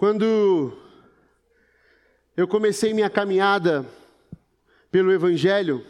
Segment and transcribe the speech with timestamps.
[0.00, 0.72] Quando
[2.34, 3.84] eu comecei minha caminhada
[4.90, 5.84] pelo Evangelho,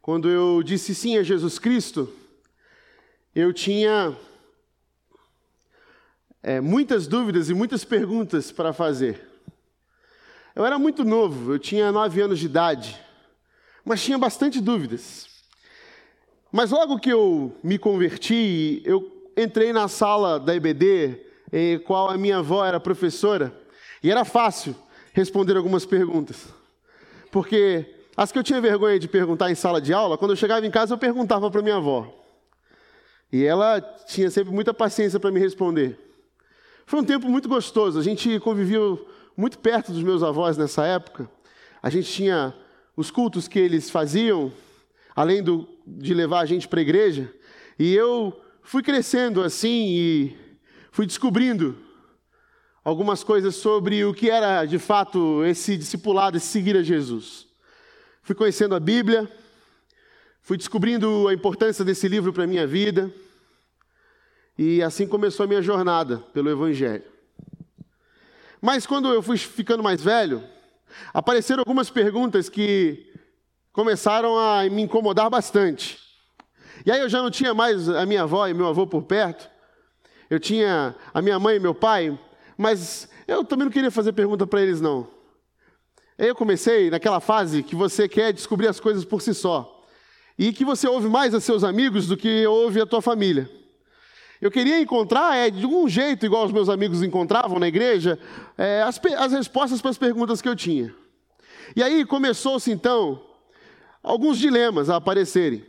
[0.00, 2.10] quando eu disse sim a Jesus Cristo,
[3.34, 4.16] eu tinha
[6.42, 9.28] é, muitas dúvidas e muitas perguntas para fazer.
[10.56, 12.98] Eu era muito novo, eu tinha nove anos de idade,
[13.84, 15.28] mas tinha bastante dúvidas.
[16.50, 22.16] Mas logo que eu me converti, eu entrei na sala da EBD em qual a
[22.16, 23.52] minha avó era professora,
[24.02, 24.74] e era fácil
[25.12, 26.48] responder algumas perguntas.
[27.30, 30.66] Porque as que eu tinha vergonha de perguntar em sala de aula, quando eu chegava
[30.66, 32.12] em casa eu perguntava para minha avó.
[33.30, 35.98] E ela tinha sempre muita paciência para me responder.
[36.84, 41.30] Foi um tempo muito gostoso, a gente conviveu muito perto dos meus avós nessa época.
[41.82, 42.54] A gente tinha
[42.96, 44.52] os cultos que eles faziam,
[45.14, 47.32] além do, de levar a gente para a igreja,
[47.78, 50.41] e eu fui crescendo assim e
[50.92, 51.74] fui descobrindo
[52.84, 57.48] algumas coisas sobre o que era de fato esse discipulado, esse seguir a Jesus.
[58.22, 59.26] Fui conhecendo a Bíblia,
[60.42, 63.10] fui descobrindo a importância desse livro para a minha vida,
[64.58, 67.04] e assim começou a minha jornada pelo Evangelho.
[68.60, 70.44] Mas quando eu fui ficando mais velho,
[71.14, 73.10] apareceram algumas perguntas que
[73.72, 75.98] começaram a me incomodar bastante.
[76.84, 79.51] E aí eu já não tinha mais a minha avó e meu avô por perto,
[80.32, 82.18] eu tinha a minha mãe e meu pai,
[82.56, 85.06] mas eu também não queria fazer pergunta para eles, não.
[86.16, 89.84] Eu comecei naquela fase que você quer descobrir as coisas por si só.
[90.38, 93.46] E que você ouve mais a seus amigos do que ouve a tua família.
[94.40, 98.18] Eu queria encontrar, é, de um jeito, igual os meus amigos encontravam na igreja,
[98.56, 100.94] é, as, as respostas para as perguntas que eu tinha.
[101.76, 103.22] E aí começou-se então
[104.02, 105.62] alguns dilemas a aparecerem.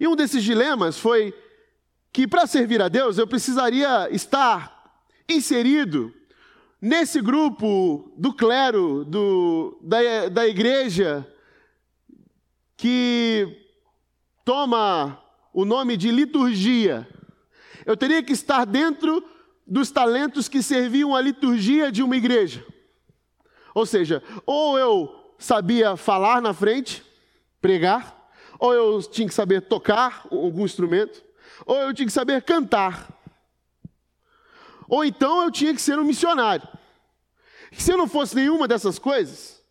[0.00, 1.34] E um desses dilemas foi
[2.12, 6.12] que para servir a Deus eu precisaria estar inserido
[6.80, 11.26] nesse grupo do clero, do, da, da igreja,
[12.76, 13.46] que
[14.44, 15.22] toma
[15.52, 17.06] o nome de liturgia.
[17.84, 19.22] Eu teria que estar dentro
[19.66, 22.64] dos talentos que serviam a liturgia de uma igreja.
[23.74, 27.04] Ou seja, ou eu sabia falar na frente,
[27.60, 31.22] pregar, ou eu tinha que saber tocar algum instrumento,
[31.66, 33.08] ou eu tinha que saber cantar.
[34.88, 36.66] Ou então eu tinha que ser um missionário.
[37.72, 39.62] Se eu não fosse nenhuma dessas coisas,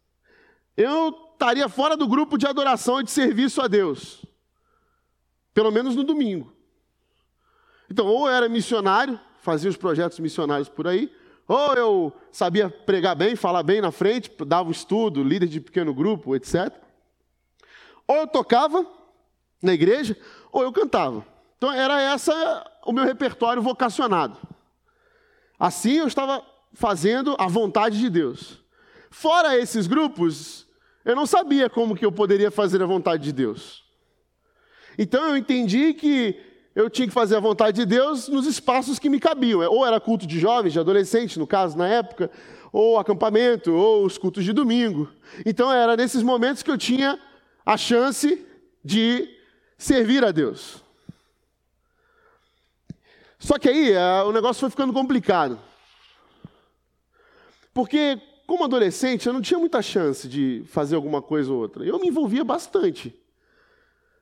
[0.78, 4.26] eu estaria fora do grupo de adoração e de serviço a Deus.
[5.54, 6.54] Pelo menos no domingo.
[7.90, 11.14] Então, ou eu era missionário, fazia os projetos missionários por aí,
[11.48, 15.94] ou eu sabia pregar bem, falar bem na frente, dava um estudo, líder de pequeno
[15.94, 16.72] grupo, etc.
[18.08, 18.86] Ou eu tocava
[19.62, 20.16] na igreja,
[20.52, 21.26] ou eu cantava.
[21.60, 24.38] Então era essa o meu repertório vocacionado.
[25.60, 28.64] Assim eu estava fazendo a vontade de Deus.
[29.12, 30.66] Fora esses grupos,
[31.04, 33.84] eu não sabia como que eu poderia fazer a vontade de Deus.
[34.98, 36.42] Então eu entendi que
[36.74, 39.60] eu tinha que fazer a vontade de Deus nos espaços que me cabiam.
[39.70, 42.32] Ou era culto de jovens, de adolescentes, no caso, na época,
[42.72, 45.10] ou acampamento, ou os cultos de domingo.
[45.46, 47.20] Então era nesses momentos que eu tinha
[47.66, 48.48] a chance
[48.82, 49.28] de
[49.78, 50.88] servir a Deus.
[53.40, 55.58] Só que aí é, o negócio foi ficando complicado.
[57.74, 61.86] Porque, como adolescente, eu não tinha muita chance de fazer alguma coisa ou outra.
[61.86, 63.18] Eu me envolvia bastante.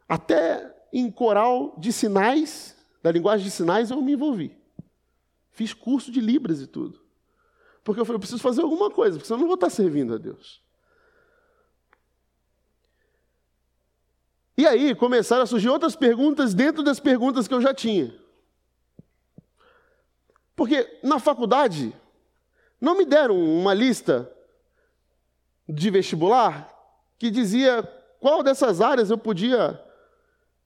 [0.08, 4.56] Até em coral de sinais, da linguagem de sinais, eu me envolvi.
[5.52, 7.02] Fiz curso de Libras e tudo.
[7.84, 10.14] Porque eu falei, eu preciso fazer alguma coisa, porque senão eu não vou estar servindo
[10.14, 10.62] a Deus.
[14.56, 18.14] E aí começaram a surgir outras perguntas dentro das perguntas que eu já tinha.
[20.58, 21.96] Porque na faculdade
[22.82, 24.30] não me deram uma lista
[25.70, 26.68] de vestibular
[27.20, 27.84] que dizia
[28.20, 29.80] qual dessas áreas eu podia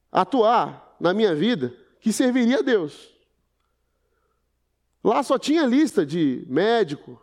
[0.09, 3.13] atuar na minha vida que serviria a Deus.
[5.03, 7.21] Lá só tinha lista de médico,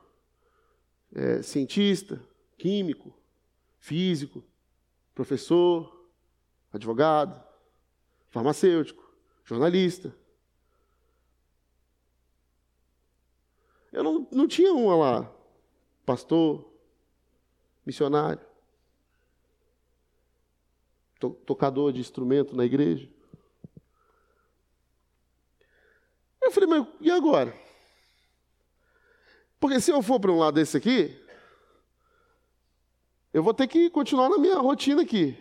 [1.14, 2.22] é, cientista,
[2.58, 3.14] químico,
[3.78, 4.44] físico,
[5.14, 6.06] professor,
[6.70, 7.42] advogado,
[8.28, 9.10] farmacêutico,
[9.42, 10.14] jornalista.
[13.92, 15.32] Eu não, não tinha uma lá,
[16.04, 16.68] pastor,
[17.84, 18.40] missionário,
[21.18, 23.08] to, tocador de instrumento na igreja.
[26.40, 27.54] Eu falei, mas e agora?
[29.60, 31.18] Porque se eu for para um lado desse aqui,
[33.32, 35.36] eu vou ter que continuar na minha rotina aqui.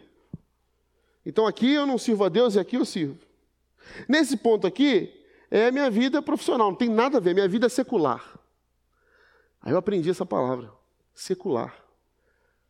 [1.25, 3.19] Então aqui eu não sirvo a Deus e aqui eu sirvo.
[4.07, 5.13] Nesse ponto aqui,
[5.50, 8.37] é a minha vida profissional, não tem nada a ver, minha vida é secular.
[9.62, 10.71] Aí eu aprendi essa palavra,
[11.13, 11.83] secular.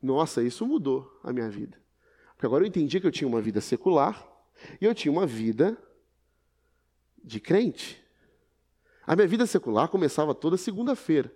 [0.01, 1.77] Nossa, isso mudou a minha vida.
[2.33, 4.25] Porque agora eu entendi que eu tinha uma vida secular
[4.79, 5.77] e eu tinha uma vida
[7.23, 8.03] de crente.
[9.05, 11.33] A minha vida secular começava toda segunda-feira.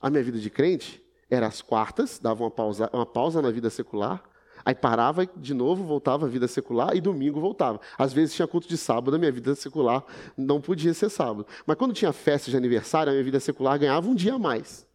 [0.00, 3.70] A minha vida de crente era às quartas, dava uma pausa, uma pausa na vida
[3.70, 4.22] secular,
[4.64, 7.80] aí parava de novo, voltava à vida secular e domingo voltava.
[7.98, 10.04] Às vezes tinha culto de sábado, a minha vida secular
[10.36, 11.46] não podia ser sábado.
[11.66, 14.86] Mas quando tinha festa de aniversário, a minha vida secular ganhava um dia a mais.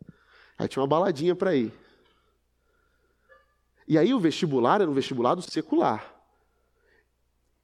[0.57, 1.73] Aí tinha uma baladinha para ir.
[3.87, 6.13] E aí o vestibular era um vestibulado secular.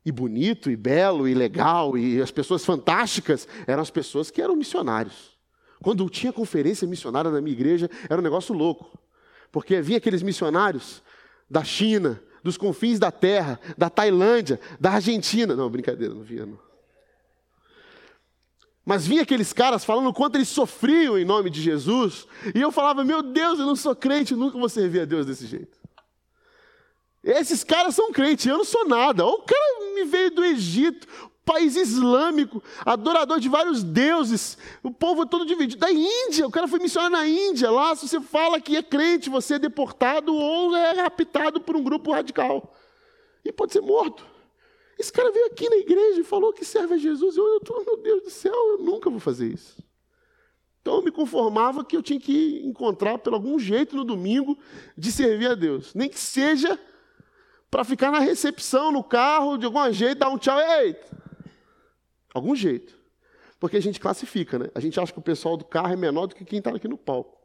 [0.05, 4.55] E bonito, e belo, e legal, e as pessoas fantásticas eram as pessoas que eram
[4.55, 5.37] missionários.
[5.81, 8.99] Quando tinha conferência missionária na minha igreja, era um negócio louco.
[9.51, 11.03] Porque vinha aqueles missionários
[11.51, 15.53] da China, dos confins da terra, da Tailândia, da Argentina.
[15.53, 16.57] Não, brincadeira, não via, não.
[18.85, 22.25] Mas vinha aqueles caras falando o quanto eles sofriam em nome de Jesus,
[22.55, 25.45] e eu falava: Meu Deus, eu não sou crente, nunca vou servir a Deus desse
[25.45, 25.77] jeito.
[27.23, 29.25] Esses caras são crentes, eu não sou nada.
[29.25, 31.07] O cara me veio do Egito,
[31.51, 35.79] país islâmico, adorador de vários deuses, o povo todo dividido.
[35.79, 37.69] Da Índia, o cara foi missionário na Índia.
[37.69, 41.83] Lá, se você fala que é crente, você é deportado ou é raptado por um
[41.83, 42.73] grupo radical.
[43.43, 44.25] E pode ser morto.
[44.97, 47.35] Esse cara veio aqui na igreja e falou que serve a Jesus.
[47.35, 49.83] Eu, eu meu Deus do céu, eu nunca vou fazer isso.
[50.81, 54.57] Então eu me conformava que eu tinha que encontrar, por algum jeito, no domingo,
[54.97, 55.93] de servir a Deus.
[55.93, 56.79] Nem que seja
[57.69, 60.95] para ficar na recepção, no carro, de algum jeito, dar um tchau, ei!
[62.33, 62.99] Algum jeito.
[63.59, 64.69] Porque a gente classifica, né?
[64.73, 66.87] A gente acha que o pessoal do carro é menor do que quem está aqui
[66.87, 67.39] no palco.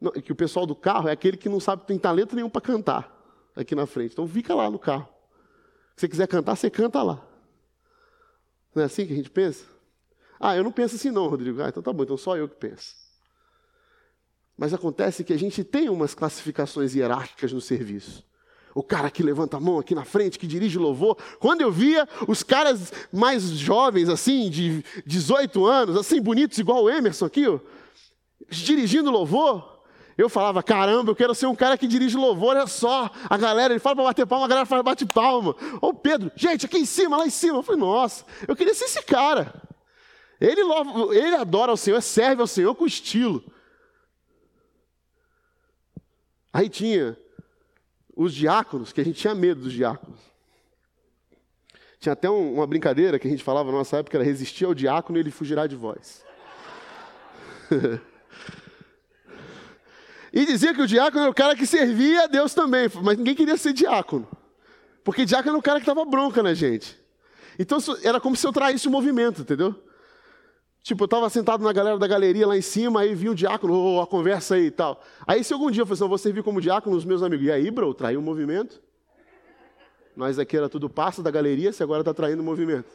[0.00, 2.60] Não, que o pessoal do carro é aquele que não sabe, tem talento nenhum para
[2.60, 3.14] cantar
[3.54, 4.12] aqui na frente.
[4.12, 5.08] Então fica lá no carro.
[5.96, 7.24] Se você quiser cantar, você canta lá.
[8.74, 9.64] Não é assim que a gente pensa?
[10.40, 11.62] Ah, eu não penso assim não, Rodrigo.
[11.62, 12.96] Ah, então tá bom, então só eu que penso.
[14.56, 18.24] Mas acontece que a gente tem umas classificações hierárquicas no serviço.
[18.74, 21.16] O cara que levanta a mão aqui na frente, que dirige louvor.
[21.38, 26.90] Quando eu via os caras mais jovens, assim, de 18 anos, assim, bonitos, igual o
[26.90, 27.60] Emerson aqui, ó,
[28.50, 29.74] dirigindo louvor,
[30.16, 33.10] eu falava, caramba, eu quero ser um cara que dirige louvor, é só.
[33.28, 35.56] A galera, ele fala para bater palma, a galera faz bate palma.
[35.80, 37.58] Ô Pedro, gente, aqui em cima, lá em cima.
[37.58, 39.60] Eu falei, nossa, eu queria ser esse cara.
[40.40, 40.60] Ele,
[41.12, 43.42] ele adora o Senhor, serve ao Senhor com estilo.
[46.52, 47.18] Aí tinha
[48.16, 50.20] os diáconos, que a gente tinha medo dos diáconos.
[51.98, 54.74] Tinha até um, uma brincadeira que a gente falava na nossa época, era resistir ao
[54.74, 56.24] diácono e ele fugirá de vós.
[60.32, 63.34] e dizia que o diácono era o cara que servia a Deus também, mas ninguém
[63.34, 64.28] queria ser diácono.
[65.02, 66.98] Porque diácono era o cara que estava bronca na gente.
[67.58, 69.83] Então era como se eu traísse o movimento, entendeu?
[70.84, 73.72] Tipo, eu estava sentado na galera da galeria lá em cima, aí vinha o diácono,
[73.72, 75.02] oh, a conversa aí e tal.
[75.26, 77.46] Aí se algum dia eu falei assim, vou servir como diácono os meus amigos.
[77.46, 78.82] E aí, bro, traiu o movimento?
[80.14, 82.92] Nós aqui era tudo passo da galeria, você agora está traindo o movimento.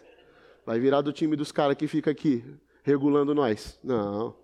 [0.67, 2.45] Vai virar do time dos caras que fica aqui,
[2.83, 3.79] regulando nós.
[3.83, 4.35] Não.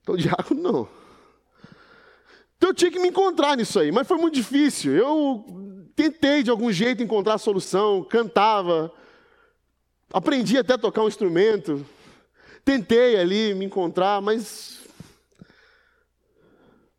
[0.00, 0.88] Então, diácono, não.
[2.56, 4.92] Então eu tinha que me encontrar nisso aí, mas foi muito difícil.
[4.92, 5.44] Eu
[5.96, 8.92] tentei de algum jeito encontrar a solução, cantava,
[10.12, 11.84] aprendi até a tocar um instrumento,
[12.64, 14.80] Tentei ali me encontrar, mas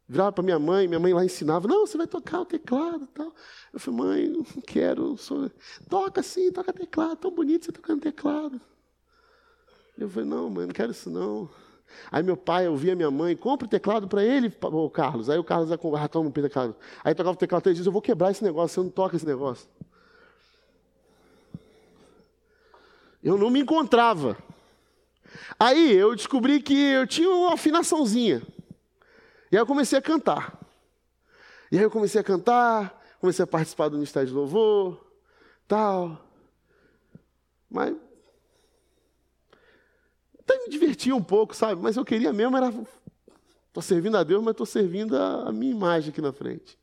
[0.08, 3.34] virava para minha mãe, minha mãe lá ensinava, não, você vai tocar o teclado tal.
[3.72, 5.50] Eu falei, mãe, não quero, sou...
[5.90, 8.60] toca sim, toca teclado, tão bonito você tocando teclado.
[9.98, 11.50] Eu falei, não, mãe, não quero isso não.
[12.12, 15.30] Aí meu pai ouvia minha mãe, compra o teclado para ele, o Carlos.
[15.30, 16.76] Aí o Carlos ia comprar, ah, toma um teclado.
[17.04, 19.26] Aí tocava o teclado três dias, eu vou quebrar esse negócio, você não toca esse
[19.26, 19.68] negócio.
[23.24, 24.38] Eu não me encontrava.
[25.60, 28.42] Aí eu descobri que eu tinha uma afinaçãozinha.
[29.52, 30.60] E aí eu comecei a cantar.
[31.72, 35.04] E aí eu comecei a cantar, comecei a participar do Ministério de Louvor,
[35.68, 36.24] tal.
[37.70, 37.96] Mas
[40.40, 41.82] até me divertia um pouco, sabe?
[41.82, 42.74] Mas eu queria mesmo era
[43.68, 46.78] estou servindo a Deus, mas estou servindo a, a minha imagem aqui na frente.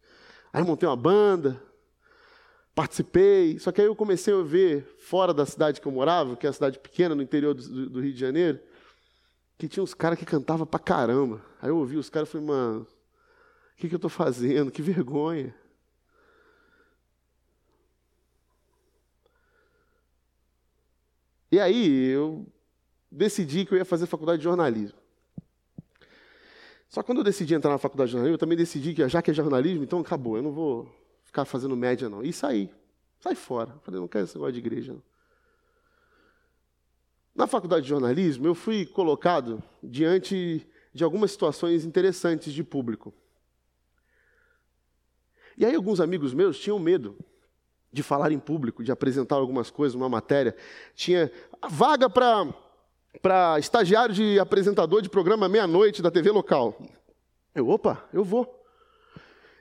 [0.53, 1.63] Aí montei uma banda,
[2.81, 3.59] participei.
[3.59, 6.51] Só que aí eu comecei a ver, fora da cidade que eu morava, que é
[6.51, 8.59] a cidade pequena, no interior do, do Rio de Janeiro,
[9.59, 11.45] que tinha uns caras que cantavam pra caramba.
[11.61, 14.71] Aí eu ouvi os caras e falei, mano, o que, que eu estou fazendo?
[14.71, 15.55] Que vergonha.
[21.53, 22.47] E aí eu
[23.11, 24.99] decidi que eu ia fazer faculdade de jornalismo.
[26.89, 29.21] Só que quando eu decidi entrar na faculdade de jornalismo, eu também decidi que já
[29.21, 31.00] que é jornalismo, então acabou, eu não vou
[31.31, 32.23] ficar fazendo média, não.
[32.23, 32.69] E saí.
[33.21, 33.77] Sai fora.
[33.83, 35.03] Falei, não quero esse negócio de igreja, não.
[37.33, 43.15] Na faculdade de jornalismo, eu fui colocado diante de algumas situações interessantes de público.
[45.57, 47.17] E aí, alguns amigos meus tinham medo
[47.93, 50.57] de falar em público, de apresentar algumas coisas, uma matéria.
[50.95, 51.31] Tinha
[51.71, 56.77] vaga para estagiário de apresentador de programa meia-noite da TV local.
[57.55, 58.60] Eu, opa, eu vou.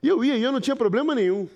[0.01, 1.47] E eu ia, e eu não tinha problema nenhum.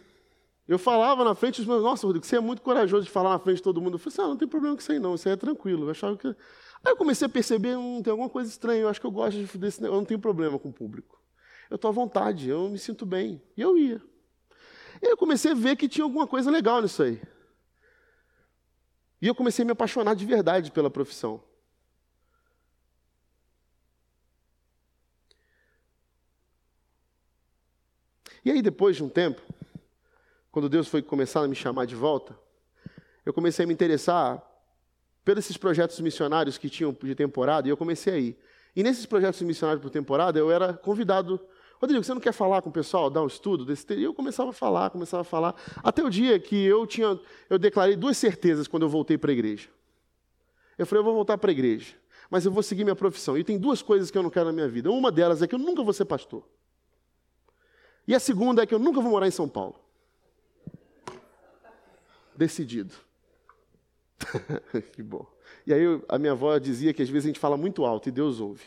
[0.68, 3.40] Eu falava na frente dos meus, nossa, Rodrigo, você é muito corajoso de falar na
[3.40, 3.96] frente de todo mundo.
[3.96, 5.86] Eu falei assim, ah, não tem problema com isso aí não, isso aí é tranquilo.
[5.86, 6.28] Eu achava que...
[6.28, 9.38] Aí eu comecei a perceber, hum, tem alguma coisa estranha, eu acho que eu gosto
[9.58, 11.22] desse negócio, eu não tenho problema com o público.
[11.70, 13.42] Eu estou à vontade, eu me sinto bem.
[13.58, 14.02] E eu ia.
[15.02, 17.22] E eu comecei a ver que tinha alguma coisa legal nisso aí.
[19.22, 21.42] E eu comecei a me apaixonar de verdade pela profissão.
[28.46, 29.42] E aí, depois de um tempo,
[30.52, 32.38] quando Deus foi começar a me chamar de volta,
[33.26, 34.42] eu comecei a me interessar
[35.24, 38.38] pelos esses projetos missionários que tinham de temporada, e eu comecei a ir.
[38.76, 41.40] E nesses projetos missionários por temporada, eu era convidado.
[41.80, 44.50] Rodrigo, você não quer falar com o pessoal, dar um estudo desse E eu começava
[44.50, 47.20] a falar, começava a falar, até o dia que eu tinha,
[47.50, 49.70] eu declarei duas certezas quando eu voltei para a igreja.
[50.78, 51.96] Eu falei, eu vou voltar para a igreja,
[52.30, 53.38] mas eu vou seguir minha profissão.
[53.38, 54.92] E tem duas coisas que eu não quero na minha vida.
[54.92, 56.44] Uma delas é que eu nunca vou ser pastor.
[58.08, 59.84] E a segunda é que eu nunca vou morar em São Paulo
[62.36, 62.94] decidido.
[64.94, 65.26] que bom.
[65.66, 68.12] E aí a minha avó dizia que às vezes a gente fala muito alto e
[68.12, 68.66] Deus ouve.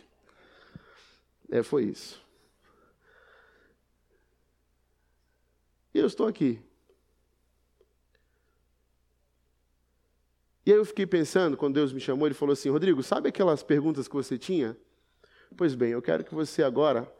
[1.50, 2.21] É, foi isso.
[5.95, 6.61] E eu estou aqui.
[10.64, 13.62] E aí eu fiquei pensando, quando Deus me chamou, ele falou assim: Rodrigo, sabe aquelas
[13.62, 14.76] perguntas que você tinha?
[15.57, 17.11] Pois bem, eu quero que você agora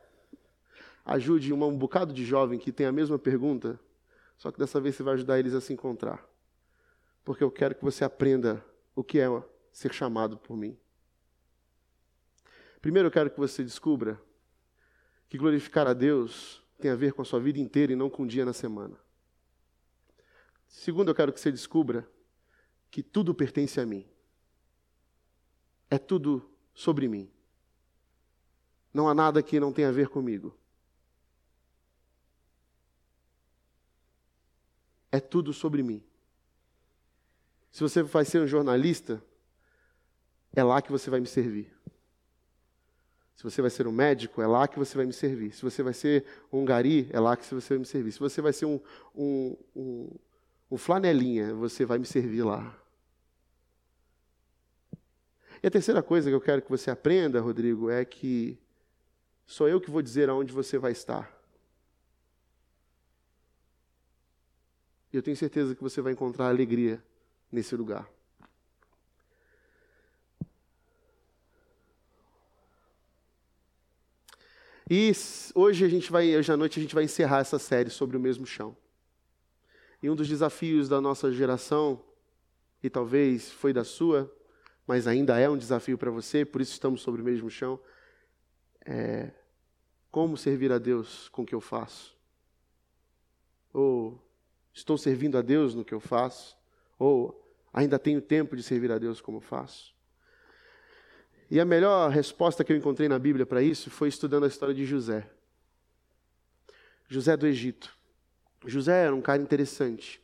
[1.07, 3.81] ajude um bocado de jovem que tem a mesma pergunta,
[4.37, 6.23] só que dessa vez você vai ajudar eles a se encontrar
[7.27, 9.27] porque eu quero que você aprenda o que é
[9.73, 10.79] ser chamado por mim.
[12.81, 14.23] Primeiro, eu quero que você descubra
[15.29, 18.23] que glorificar a Deus tem a ver com a sua vida inteira e não com
[18.23, 18.97] um dia na semana.
[20.69, 22.09] Segundo, eu quero que você descubra
[22.93, 24.07] que tudo pertence a mim.
[25.91, 27.29] É tudo sobre mim.
[28.95, 30.57] Não há nada que não tenha a ver comigo.
[35.17, 36.05] É tudo sobre mim.
[37.73, 39.23] Se você vai ser um jornalista,
[40.55, 41.75] é lá que você vai me servir.
[43.35, 45.55] Se você vai ser um médico, é lá que você vai me servir.
[45.55, 48.13] Se você vai ser um gari, é lá que você vai me servir.
[48.13, 48.79] Se você vai ser um,
[49.15, 50.11] um, um,
[50.73, 52.79] um flanelinha, você vai me servir lá.
[55.63, 58.59] E a terceira coisa que eu quero que você aprenda, Rodrigo, é que
[59.47, 61.36] sou eu que vou dizer aonde você vai estar.
[65.17, 67.03] E eu tenho certeza que você vai encontrar alegria
[67.51, 68.07] nesse lugar.
[74.91, 75.11] E
[75.55, 78.21] hoje a gente vai, hoje à noite a gente vai encerrar essa série sobre o
[78.21, 78.77] mesmo chão.
[80.03, 82.05] E um dos desafios da nossa geração,
[82.83, 84.31] e talvez foi da sua,
[84.87, 87.81] mas ainda é um desafio para você, por isso estamos sobre o mesmo chão,
[88.85, 89.31] é
[90.11, 92.15] como servir a Deus com o que eu faço?
[93.73, 94.26] Ou
[94.77, 96.57] estou servindo a Deus no que eu faço?
[96.99, 97.43] Ou
[97.73, 99.95] ainda tenho tempo de servir a Deus como faço?
[101.51, 104.75] E a melhor resposta que eu encontrei na Bíblia para isso foi estudando a história
[104.75, 105.27] de José.
[107.09, 107.97] José do Egito.
[108.67, 110.21] José era um cara interessante,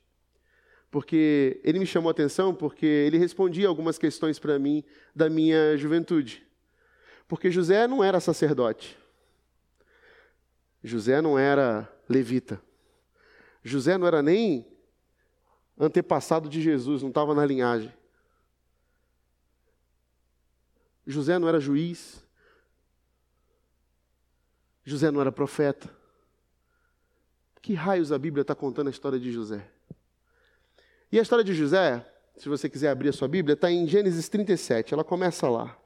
[0.90, 5.76] porque ele me chamou a atenção porque ele respondia algumas questões para mim da minha
[5.76, 6.44] juventude.
[7.28, 8.99] Porque José não era sacerdote.
[10.82, 12.61] José não era levita.
[13.62, 14.66] José não era nem
[15.78, 17.92] antepassado de Jesus, não estava na linhagem.
[21.07, 22.23] José não era juiz.
[24.85, 25.90] José não era profeta.
[27.61, 29.69] Que raios a Bíblia está contando a história de José?
[31.11, 32.04] E a história de José,
[32.37, 34.95] se você quiser abrir a sua Bíblia, está em Gênesis 37.
[34.95, 35.76] Ela começa lá.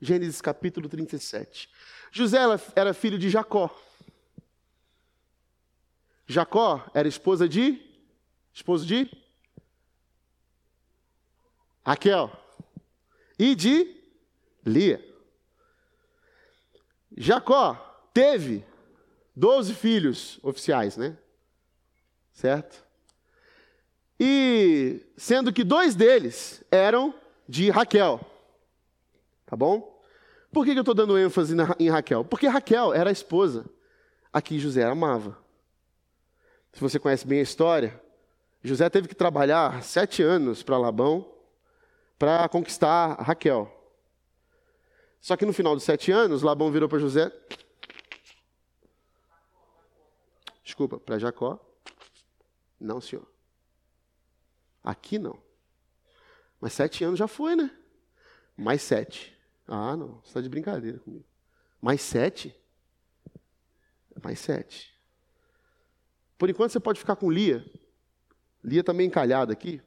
[0.00, 1.70] Gênesis capítulo 37.
[2.10, 2.38] José
[2.74, 3.70] era filho de Jacó.
[6.30, 7.84] Jacó era esposa de
[8.52, 9.10] esposo de
[11.84, 12.30] Raquel
[13.36, 14.00] e de
[14.64, 15.04] Lia.
[17.16, 17.74] Jacó
[18.14, 18.64] teve
[19.34, 21.18] doze filhos oficiais, né?
[22.32, 22.86] Certo?
[24.18, 27.12] E sendo que dois deles eram
[27.48, 28.20] de Raquel.
[29.46, 30.00] Tá bom?
[30.52, 32.24] Por que eu estou dando ênfase em Raquel?
[32.24, 33.68] Porque Raquel era a esposa
[34.32, 35.49] a que José amava.
[36.72, 38.00] Se você conhece bem a história,
[38.62, 41.26] José teve que trabalhar sete anos para Labão
[42.18, 43.76] para conquistar Raquel.
[45.20, 47.32] Só que no final dos sete anos, Labão virou para José.
[50.62, 51.58] Desculpa, para Jacó.
[52.78, 53.26] Não, senhor.
[54.84, 55.38] Aqui não.
[56.60, 57.70] Mas sete anos já foi, né?
[58.56, 59.36] Mais sete.
[59.66, 60.20] Ah, não.
[60.20, 61.24] Você está de brincadeira comigo.
[61.80, 62.54] Mais sete?
[64.22, 64.99] Mais sete.
[66.40, 67.62] Por enquanto você pode ficar com Lia.
[68.64, 69.78] Lia também tá encalhada aqui.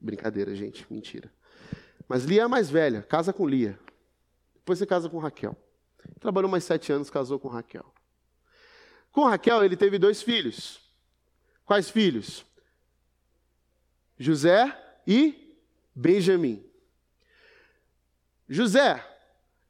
[0.00, 0.86] Brincadeira, gente.
[0.90, 1.30] Mentira.
[2.08, 3.02] Mas Lia é a mais velha.
[3.02, 3.78] Casa com Lia.
[4.54, 5.54] Depois você casa com Raquel.
[6.18, 7.84] Trabalhou mais sete anos, casou com Raquel.
[9.12, 10.80] Com Raquel, ele teve dois filhos.
[11.66, 12.46] Quais filhos?
[14.18, 14.74] José
[15.06, 15.58] e
[15.94, 16.64] Benjamim.
[18.48, 19.06] José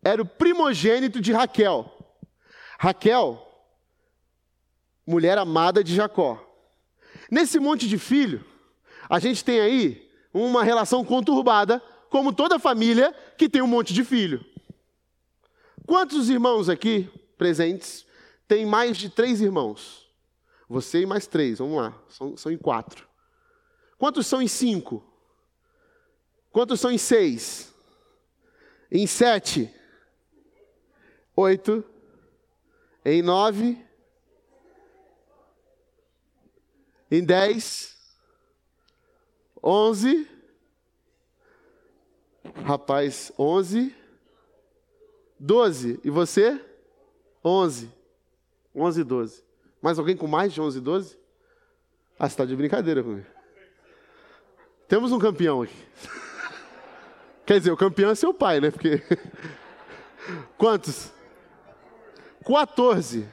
[0.05, 1.93] era o primogênito de Raquel.
[2.79, 3.44] Raquel,
[5.07, 6.41] mulher amada de Jacó.
[7.31, 8.45] Nesse monte de filho,
[9.09, 14.05] a gente tem aí uma relação conturbada, como toda família que tem um monte de
[14.05, 14.45] filho.
[15.87, 18.07] Quantos irmãos aqui presentes
[18.49, 20.09] têm mais de três irmãos?
[20.69, 23.07] Você e mais três, vamos lá, são, são em quatro.
[23.99, 25.05] Quantos são em cinco?
[26.51, 27.75] Quantos são em seis?
[28.91, 29.73] Em sete?
[31.37, 31.85] Oito?
[33.05, 33.85] Em nove?
[37.15, 37.97] Em dez?
[39.63, 40.29] Onze?
[42.65, 43.95] Rapaz, onze?
[45.39, 46.01] 12.
[46.03, 46.61] E você?
[47.45, 47.89] 11.
[48.75, 49.45] 11 e 12.
[49.81, 51.17] Mais alguém com mais de 11 e 12?
[52.19, 53.29] Ah, você está de brincadeira comigo.
[54.89, 55.85] Temos um campeão aqui.
[57.47, 58.73] Quer dizer, o campeão é seu pai, né?
[58.73, 59.01] Porque.
[60.59, 61.13] Quantos?
[62.45, 63.25] 14.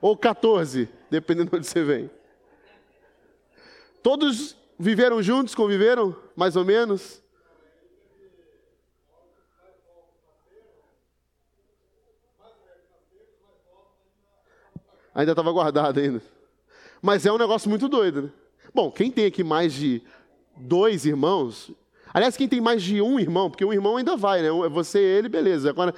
[0.00, 2.15] Ou 14, dependendo de onde você vem.
[4.06, 7.20] Todos viveram juntos, conviveram, mais ou menos?
[15.12, 16.22] Ainda estava guardado ainda.
[17.02, 18.30] Mas é um negócio muito doido, né?
[18.72, 20.00] Bom, quem tem aqui mais de
[20.56, 21.72] dois irmãos,
[22.14, 24.46] aliás, quem tem mais de um irmão, porque um irmão ainda vai, né?
[24.46, 25.68] É você e ele, beleza.
[25.68, 25.92] Agora,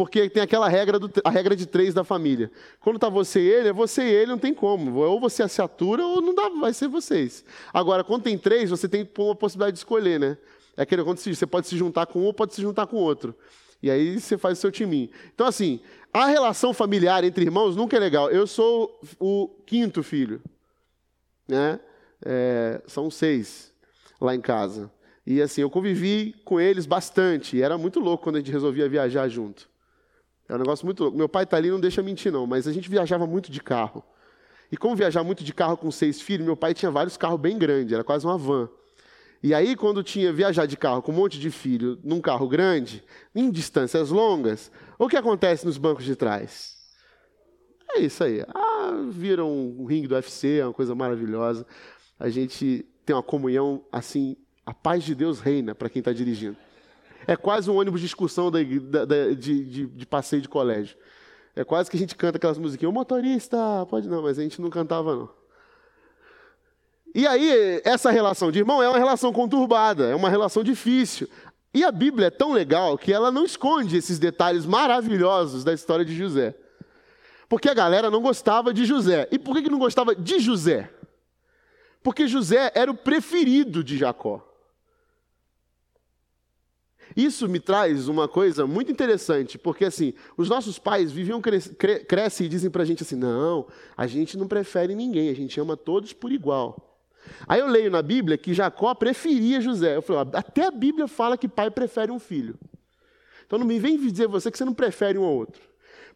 [0.00, 2.50] porque tem aquela regra, do, a regra de três da família.
[2.80, 4.98] Quando está você e ele, é você e ele, não tem como.
[4.98, 7.44] Ou você se atura ou não dá, vai ser vocês.
[7.70, 10.38] Agora, quando tem três, você tem uma possibilidade de escolher, né?
[10.74, 13.36] É aquele quando você pode se juntar com um ou pode se juntar com outro.
[13.82, 15.10] E aí você faz o seu timinho.
[15.34, 15.80] Então, assim,
[16.14, 18.30] a relação familiar entre irmãos nunca é legal.
[18.30, 20.40] Eu sou o quinto filho.
[21.46, 21.78] Né?
[22.24, 23.70] É, são seis
[24.18, 24.90] lá em casa.
[25.26, 27.58] E assim, eu convivi com eles bastante.
[27.58, 29.69] E era muito louco quando a gente resolvia viajar junto.
[30.50, 31.16] É um negócio muito louco.
[31.16, 34.02] Meu pai está ali, não deixa mentir, não, mas a gente viajava muito de carro.
[34.72, 37.56] E como viajar muito de carro com seis filhos, meu pai tinha vários carros bem
[37.56, 38.68] grandes, era quase uma van.
[39.40, 43.02] E aí, quando tinha viajar de carro com um monte de filho num carro grande,
[43.32, 46.76] em distâncias longas, o que acontece nos bancos de trás?
[47.94, 48.44] É isso aí.
[48.48, 51.64] Ah, viram um ringue do UFC, é uma coisa maravilhosa.
[52.18, 54.36] A gente tem uma comunhão assim,
[54.66, 56.56] a paz de Deus reina para quem está dirigindo.
[57.26, 60.96] É quase um ônibus de excursão da, da, de, de, de passeio de colégio.
[61.54, 63.56] É quase que a gente canta aquelas musiquinhas, o motorista,
[63.88, 65.28] pode não, mas a gente não cantava não.
[67.14, 71.28] E aí, essa relação de irmão é uma relação conturbada, é uma relação difícil.
[71.74, 76.04] E a Bíblia é tão legal que ela não esconde esses detalhes maravilhosos da história
[76.04, 76.54] de José.
[77.48, 79.28] Porque a galera não gostava de José.
[79.32, 80.88] E por que não gostava de José?
[82.02, 84.49] Porque José era o preferido de Jacó.
[87.16, 91.40] Isso me traz uma coisa muito interessante, porque assim, os nossos pais viviam,
[92.06, 95.58] crescem e dizem para a gente assim: não, a gente não prefere ninguém, a gente
[95.60, 96.86] ama todos por igual.
[97.46, 99.96] Aí eu leio na Bíblia que Jacó preferia José.
[99.96, 102.58] Eu falo, até a Bíblia fala que pai prefere um filho.
[103.46, 105.60] Então não me vem dizer você que você não prefere um ao outro.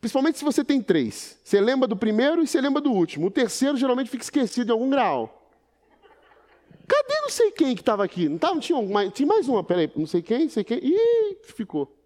[0.01, 1.39] Principalmente se você tem três.
[1.43, 3.27] Você lembra do primeiro e você lembra do último.
[3.27, 5.44] O terceiro geralmente fica esquecido em algum grau.
[6.87, 8.29] Cadê não sei quem que estava aqui?
[8.29, 10.79] Não, tava, não tinha, mais, tinha mais uma, peraí, não sei quem, não sei quem.
[10.79, 11.97] Ih, ficou.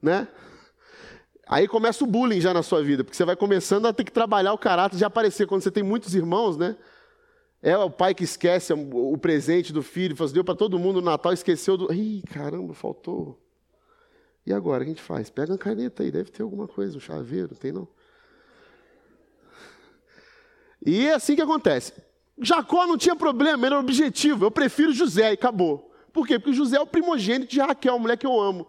[0.00, 0.26] Né?
[1.46, 4.12] Aí começa o bullying já na sua vida, porque você vai começando a ter que
[4.12, 5.46] trabalhar o caráter de aparecer.
[5.46, 6.76] Quando você tem muitos irmãos, né?
[7.60, 11.10] É o pai que esquece o presente do filho, faz, deu para todo mundo no
[11.10, 11.92] Natal, esqueceu do.
[11.92, 13.42] Ih, caramba, faltou.
[14.46, 15.28] E agora, o que a gente faz?
[15.28, 17.88] Pega uma caneta aí, deve ter alguma coisa, um chaveiro, tem não?
[20.84, 21.92] E é assim que acontece.
[22.40, 24.44] Jacó não tinha problema, era objetivo.
[24.44, 25.92] Eu prefiro José e acabou.
[26.12, 26.38] Por quê?
[26.38, 28.66] Porque José é o primogênito de Raquel, a mulher que eu amo.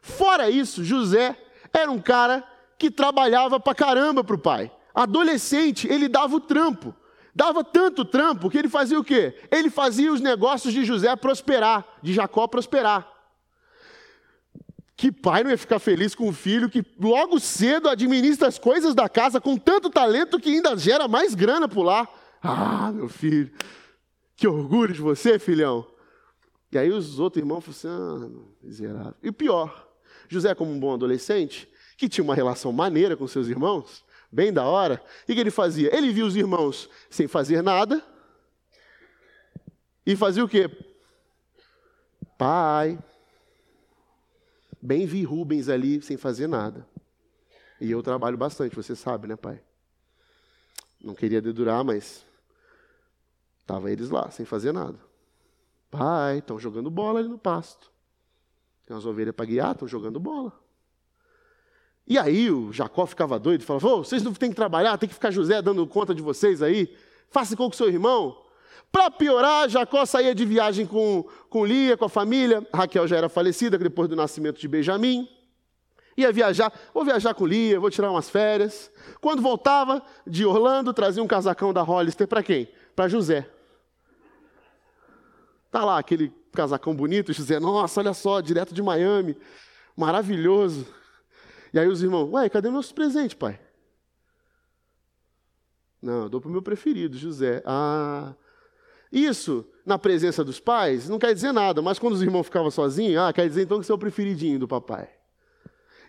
[0.00, 1.36] Fora isso, José
[1.72, 2.44] era um cara
[2.78, 4.70] que trabalhava pra caramba para o pai.
[4.94, 6.94] Adolescente, ele dava o trampo.
[7.34, 9.38] Dava tanto trampo que ele fazia o quê?
[9.50, 13.11] Ele fazia os negócios de José prosperar, de Jacó prosperar.
[15.02, 18.94] Que pai não ia ficar feliz com o filho que logo cedo administra as coisas
[18.94, 22.08] da casa com tanto talento que ainda gera mais grana por lá?
[22.40, 23.50] Ah, meu filho,
[24.36, 25.84] que orgulho de você, filhão.
[26.70, 29.14] E aí os outros irmãos falaram assim: ah, miserável.
[29.20, 29.88] E pior,
[30.28, 34.64] José, como um bom adolescente, que tinha uma relação maneira com seus irmãos, bem da
[34.64, 35.92] hora, o que ele fazia?
[35.92, 38.00] Ele via os irmãos sem fazer nada
[40.06, 40.70] e fazia o quê?
[42.38, 42.96] Pai,
[44.82, 46.86] bem vi Rubens ali sem fazer nada.
[47.80, 49.62] E eu trabalho bastante, você sabe, né, pai?
[51.00, 52.24] Não queria dedurar, mas
[53.62, 54.98] Estavam eles lá, sem fazer nada.
[55.90, 57.90] Pai, estão jogando bola ali no pasto.
[58.84, 60.52] Tem umas ovelhas para guiar, estão jogando bola.
[62.06, 65.14] E aí o Jacó ficava doido, falava: oh, vocês não têm que trabalhar, tem que
[65.14, 66.94] ficar José dando conta de vocês aí.
[67.30, 68.41] Faça com o seu irmão.
[68.92, 72.64] Para piorar, Jacó saía de viagem com, com Lia, com a família.
[72.72, 75.26] Raquel já era falecida depois do nascimento de Benjamim.
[76.14, 78.92] Ia viajar, vou viajar com Lia, vou tirar umas férias.
[79.18, 82.68] Quando voltava de Orlando, trazia um casacão da Hollister para quem?
[82.94, 83.48] Para José.
[85.70, 89.34] Tá lá aquele casacão bonito, José, nossa, olha só, direto de Miami,
[89.96, 90.86] maravilhoso.
[91.72, 93.58] E aí os irmãos, ué, cadê meus presentes, pai?
[96.02, 97.62] Não, eu dou para o meu preferido, José.
[97.64, 98.34] Ah,
[99.12, 103.18] isso, na presença dos pais, não quer dizer nada, mas quando os irmãos ficavam sozinhos,
[103.18, 105.10] ah, quer dizer então que você é o preferidinho do papai.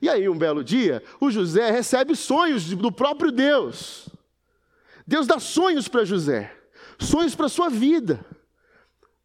[0.01, 4.09] E aí, um belo dia, o José recebe sonhos do próprio Deus.
[5.05, 6.53] Deus dá sonhos para José,
[6.97, 8.25] sonhos para sua vida.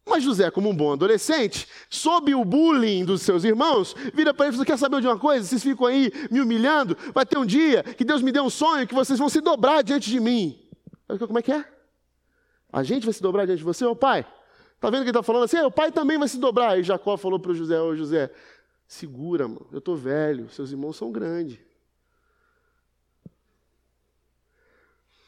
[0.05, 4.55] Mas José, como um bom adolescente, sob o bullying dos seus irmãos, vira para ele
[4.55, 5.45] e fala: Quer saber de uma coisa?
[5.45, 6.97] Vocês ficam aí me humilhando.
[7.13, 9.83] Vai ter um dia que Deus me deu um sonho que vocês vão se dobrar
[9.83, 10.59] diante de mim.
[11.27, 11.78] Como é que é?
[12.71, 14.25] A gente vai se dobrar diante de você, ô pai?
[14.75, 15.57] Está vendo que ele está falando assim?
[15.57, 16.79] É, o pai também vai se dobrar.
[16.79, 18.31] E Jacó falou para o José: Ô José,
[18.87, 21.59] segura, mano, eu estou velho, seus irmãos são grandes.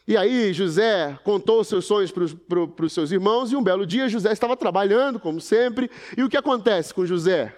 [0.07, 4.09] E aí José contou os seus sonhos para os seus irmãos, e um belo dia
[4.09, 5.89] José estava trabalhando, como sempre.
[6.17, 7.55] E o que acontece com José?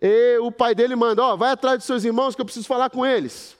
[0.00, 2.66] E o pai dele manda: Ó, oh, vai atrás dos seus irmãos que eu preciso
[2.66, 3.56] falar com eles.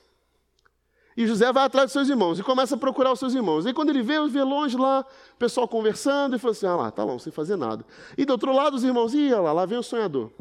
[1.17, 3.67] E José vai atrás dos seus irmãos e começa a procurar os seus irmãos.
[3.67, 6.91] E quando ele vê, vê longe lá, o pessoal conversando, e fala assim: ah lá,
[6.91, 7.85] tá bom, sem fazer nada.
[8.19, 10.33] E do outro lado, os irmãos, ih, lá, lá vem o sonhador.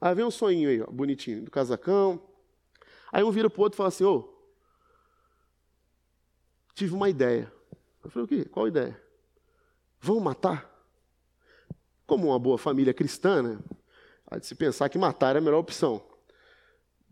[0.00, 2.22] Aí vem um sonhinho aí, ó, bonitinho, do casacão.
[3.12, 4.28] Aí um vira para o outro e fala assim: ô,
[6.74, 7.52] tive uma ideia.
[8.04, 8.44] Eu falei, o quê?
[8.44, 9.00] Qual ideia?
[9.98, 10.70] Vão matar?
[12.06, 13.58] Como uma boa família cristã, né?
[14.30, 16.02] há de se pensar que matar era a melhor opção.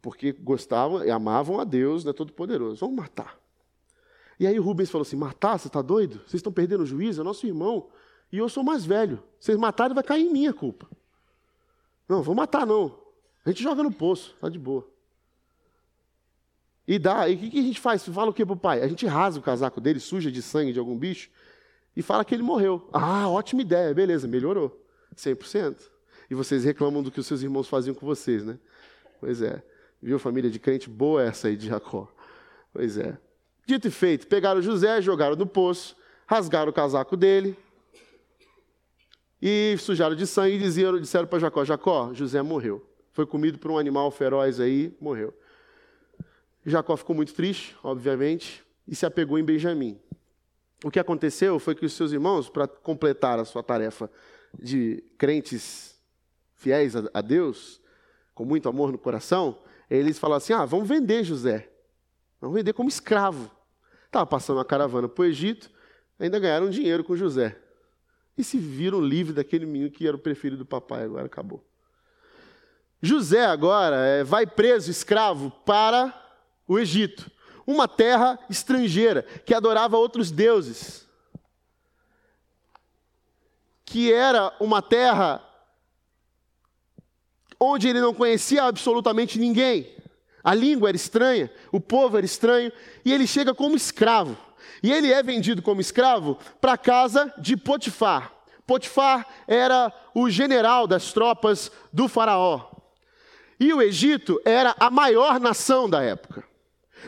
[0.03, 2.81] Porque gostavam e amavam a Deus, né, Todo-Poderoso.
[2.81, 3.41] Vamos matar.
[4.39, 5.59] E aí Rubens falou assim: matar?
[5.59, 6.17] Você está doido?
[6.27, 7.21] Vocês estão perdendo o juízo?
[7.21, 7.89] É nosso irmão.
[8.33, 9.23] E eu sou mais velho.
[9.39, 10.89] Vocês matarem, vai cair em minha culpa.
[12.09, 12.99] Não, vou matar não.
[13.45, 14.87] A gente joga no poço, tá de boa.
[16.87, 18.05] E dá, e o que, que a gente faz?
[18.09, 18.83] Fala o que para o pai?
[18.83, 21.31] A gente rasga o casaco dele, suja de sangue de algum bicho,
[21.97, 22.89] e fala que ele morreu.
[22.93, 24.85] Ah, ótima ideia, beleza, melhorou.
[25.17, 25.77] 100%.
[26.31, 28.59] E vocês reclamam do que os seus irmãos faziam com vocês, né?
[29.21, 29.63] Pois é.
[30.03, 32.13] Viu, família de crente boa essa aí de Jacó.
[32.73, 33.17] Pois é.
[33.65, 37.57] Dito e feito, pegaram José, jogaram no poço, rasgaram o casaco dele,
[39.41, 42.85] e sujaram de sangue e diziam, disseram para Jacó: Jacó, José morreu.
[43.13, 45.33] Foi comido por um animal feroz aí, morreu.
[46.65, 50.01] Jacó ficou muito triste, obviamente, e se apegou em Benjamim.
[50.85, 54.11] O que aconteceu foi que os seus irmãos, para completar a sua tarefa
[54.59, 55.95] de crentes
[56.55, 57.81] fiéis a Deus,
[58.35, 59.59] com muito amor no coração,
[59.99, 61.69] eles falaram assim: ah, vamos vender José.
[62.41, 63.51] Vamos vender como escravo.
[64.07, 65.71] Estava passando uma caravana para o Egito,
[66.19, 67.59] ainda ganharam dinheiro com José.
[68.37, 71.65] E se viram livres daquele menino que era o preferido do papai, agora acabou.
[73.01, 76.13] José agora é, vai preso, escravo, para
[76.69, 77.31] o Egito,
[77.67, 81.07] uma terra estrangeira que adorava outros deuses,
[83.85, 85.43] que era uma terra
[87.63, 89.89] onde ele não conhecia absolutamente ninguém.
[90.43, 92.73] A língua era estranha, o povo era estranho,
[93.05, 94.37] e ele chega como escravo.
[94.83, 98.33] E ele é vendido como escravo para a casa de Potifar.
[98.67, 102.69] Potifar era o general das tropas do Faraó.
[103.61, 106.43] E o Egito era a maior nação da época.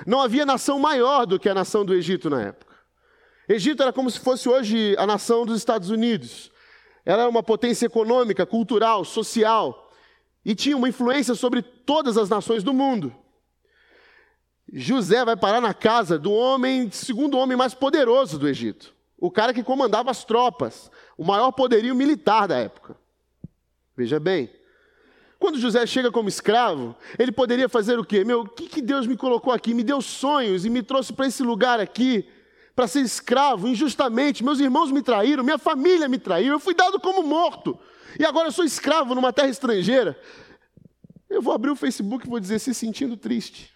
[0.07, 2.75] Não havia nação maior do que a nação do Egito na época.
[3.49, 6.53] Egito era como se fosse hoje a nação dos Estados Unidos.
[7.05, 9.84] Ela era uma potência econômica, cultural, social
[10.45, 13.15] e tinha uma influência sobre todas as nações do mundo.
[14.73, 18.95] José vai parar na casa do homem, segundo homem mais poderoso do Egito.
[19.19, 22.97] O cara que comandava as tropas, o maior poderio militar da época.
[23.97, 24.51] Veja bem,
[25.39, 28.25] quando José chega como escravo, ele poderia fazer o quê?
[28.25, 29.75] Meu, o que, que Deus me colocou aqui?
[29.75, 32.29] Me deu sonhos e me trouxe para esse lugar aqui,
[32.75, 34.43] para ser escravo injustamente.
[34.43, 37.79] Meus irmãos me traíram, minha família me traiu, eu fui dado como morto.
[38.19, 40.19] E agora eu sou escravo numa terra estrangeira.
[41.29, 43.75] Eu vou abrir o Facebook e vou dizer se sentindo triste.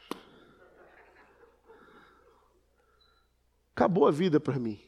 [3.74, 4.78] Acabou a vida para mim.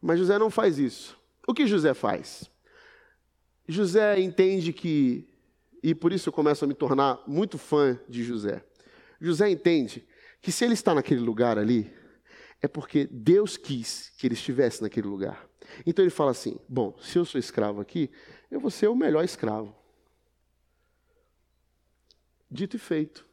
[0.00, 1.18] Mas José não faz isso.
[1.46, 2.50] O que José faz?
[3.66, 5.28] José entende que,
[5.82, 8.64] e por isso eu começo a me tornar muito fã de José.
[9.20, 10.06] José entende
[10.40, 11.92] que se ele está naquele lugar ali,
[12.60, 15.48] é porque Deus quis que ele estivesse naquele lugar.
[15.86, 18.10] Então ele fala assim: bom, se eu sou escravo aqui,
[18.50, 19.74] eu vou ser o melhor escravo.
[22.50, 23.26] Dito e feito.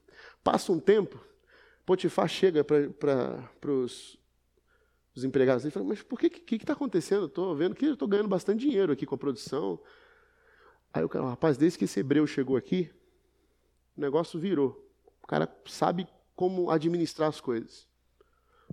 [0.44, 1.20] Passa um tempo,
[1.86, 4.18] Potifar chega para os
[5.16, 7.28] os empregados e falam, mas por que que está acontecendo?
[7.28, 9.80] Estou vendo que estou ganhando bastante dinheiro aqui com a produção.
[10.94, 12.92] Aí o cara, rapaz, desde que esse hebreu chegou aqui,
[13.96, 14.86] o negócio virou.
[15.24, 17.88] O cara sabe como administrar as coisas.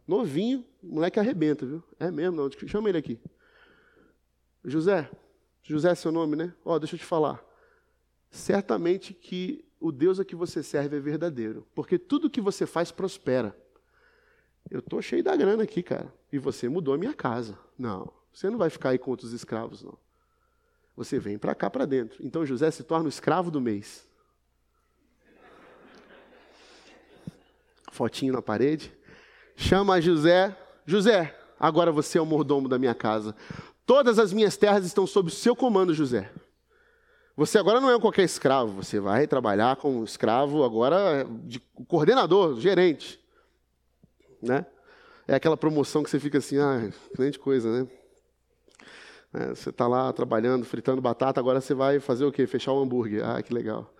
[0.06, 1.82] Novinho, moleque arrebenta, viu?
[1.98, 2.50] É mesmo, não.
[2.68, 3.20] Chama ele aqui.
[4.64, 5.10] José,
[5.62, 6.54] José é seu nome, né?
[6.64, 7.42] Ó, deixa eu te falar.
[8.30, 12.90] Certamente que o Deus a que você serve é verdadeiro, porque tudo que você faz
[12.90, 13.56] prospera.
[14.70, 16.12] Eu estou cheio da grana aqui, cara.
[16.32, 17.58] E você mudou a minha casa.
[17.76, 19.98] Não, você não vai ficar aí com outros escravos, não.
[20.96, 22.24] Você vem para cá, para dentro.
[22.24, 24.08] Então José se torna o escravo do mês.
[27.90, 28.92] Fotinho na parede.
[29.62, 30.56] Chama José.
[30.84, 33.34] José, agora você é o mordomo da minha casa.
[33.86, 36.30] Todas as minhas terras estão sob o seu comando, José.
[37.36, 43.22] Você agora não é qualquer escravo, você vai trabalhar como escravo agora de coordenador, gerente
[44.42, 44.66] né?
[45.26, 47.88] É aquela promoção que você fica assim, ah, grande coisa, né?
[49.32, 52.46] É, você está lá trabalhando, fritando batata, agora você vai fazer o quê?
[52.46, 53.24] Fechar o hambúrguer.
[53.24, 53.94] Ah, que legal.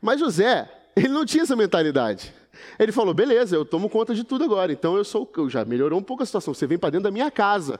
[0.00, 2.32] Mas José, ele não tinha essa mentalidade.
[2.78, 4.72] Ele falou, beleza, eu tomo conta de tudo agora.
[4.72, 6.54] Então eu sou, eu já melhorou um pouco a situação.
[6.54, 7.78] Você vem para dentro da minha casa.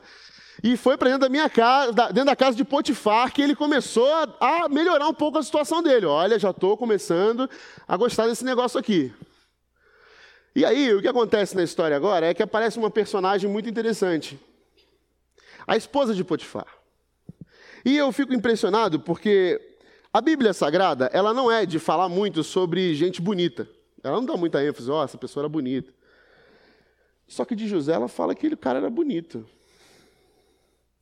[0.62, 4.08] E foi para dentro da minha casa, dentro da casa de Potifar, que ele começou
[4.40, 6.06] a, melhorar um pouco a situação dele.
[6.06, 7.48] Olha, já estou começando
[7.88, 9.12] a gostar desse negócio aqui.
[10.54, 14.38] E aí, o que acontece na história agora é que aparece uma personagem muito interessante.
[15.66, 16.66] A esposa de Potifar.
[17.84, 19.60] E eu fico impressionado porque
[20.12, 23.68] a Bíblia Sagrada, ela não é de falar muito sobre gente bonita.
[24.02, 25.92] Ela não dá muita ênfase, ó, oh, essa pessoa era bonita.
[27.26, 29.46] Só que de José ela fala que o cara era bonito.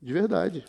[0.01, 0.65] De verdade.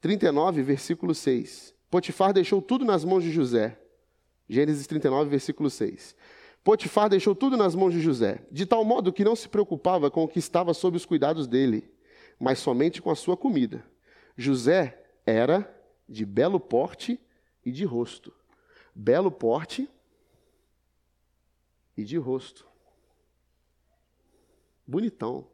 [0.00, 1.74] 39, versículo 6.
[1.90, 3.78] Potifar deixou tudo nas mãos de José
[4.48, 6.14] Gênesis 39, versículo 6.
[6.62, 10.24] Potifar deixou tudo nas mãos de José, de tal modo que não se preocupava com
[10.24, 11.90] o que estava sob os cuidados dele,
[12.38, 13.84] mas somente com a sua comida.
[14.36, 15.70] José era
[16.08, 17.20] de belo porte
[17.64, 18.32] e de rosto.
[18.94, 19.88] Belo porte
[21.96, 22.66] e de rosto.
[24.86, 25.50] Bonitão.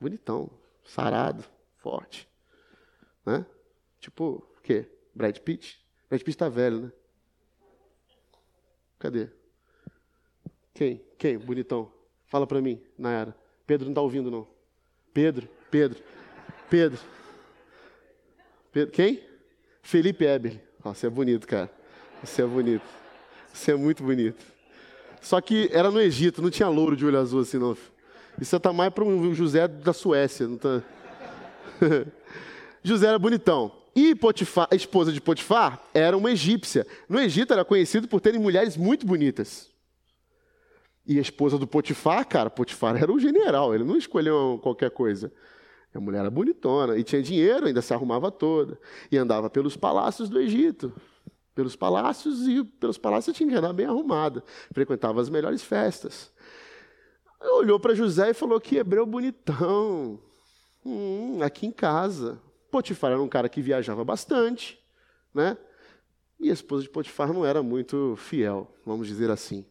[0.00, 0.50] Bonitão.
[0.84, 1.44] Sarado.
[1.76, 2.28] Forte.
[3.24, 3.44] Né?
[3.98, 4.90] Tipo, o quê?
[5.14, 5.84] Brad Pitt?
[6.08, 6.92] Brad Pitt está velho, né?
[8.98, 9.30] Cadê?
[10.74, 11.04] Quem?
[11.18, 11.38] Quem?
[11.38, 11.92] Bonitão.
[12.26, 13.36] Fala para mim, Nayara.
[13.66, 14.46] Pedro não está ouvindo, não.
[15.12, 16.02] Pedro, Pedro,
[16.68, 17.00] Pedro.
[18.72, 18.92] Pedro.
[18.92, 19.26] Quem?
[19.82, 20.62] Felipe Eber.
[20.84, 21.79] Oh, você é bonito, cara.
[22.22, 22.84] Você é bonito.
[23.52, 24.44] Você é muito bonito.
[25.20, 27.76] Só que era no Egito, não tinha louro de olho azul assim, não.
[28.40, 30.46] Isso está mais para um José da Suécia.
[30.46, 30.82] Não tá...
[32.82, 33.72] José era bonitão.
[33.94, 36.86] E Potifar, a esposa de Potifar era uma egípcia.
[37.08, 39.68] No Egito era conhecido por terem mulheres muito bonitas.
[41.06, 45.32] E a esposa do Potifar, cara, Potifar era o general, ele não escolheu qualquer coisa.
[45.92, 48.78] A mulher era bonitona e tinha dinheiro, ainda se arrumava toda.
[49.10, 50.92] E andava pelos palácios do Egito.
[51.54, 54.42] Pelos palácios e pelos palácios tinha que andar bem arrumada.
[54.72, 56.32] Frequentava as melhores festas.
[57.40, 60.20] Olhou para José e falou que hebreu bonitão.
[60.84, 62.40] Hum, aqui em casa.
[62.70, 64.78] Potifar era um cara que viajava bastante,
[65.34, 65.56] né?
[66.38, 69.66] E a esposa de Potifar não era muito fiel, vamos dizer assim.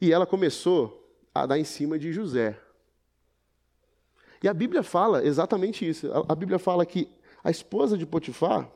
[0.00, 2.58] E ela começou a dar em cima de José.
[4.42, 6.08] E a Bíblia fala exatamente isso.
[6.28, 7.08] A Bíblia fala que
[7.42, 8.70] a esposa de Potifar,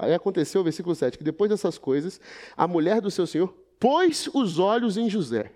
[0.00, 2.20] aí aconteceu o versículo 7, que depois dessas coisas,
[2.56, 5.52] a mulher do seu senhor pôs os olhos em José.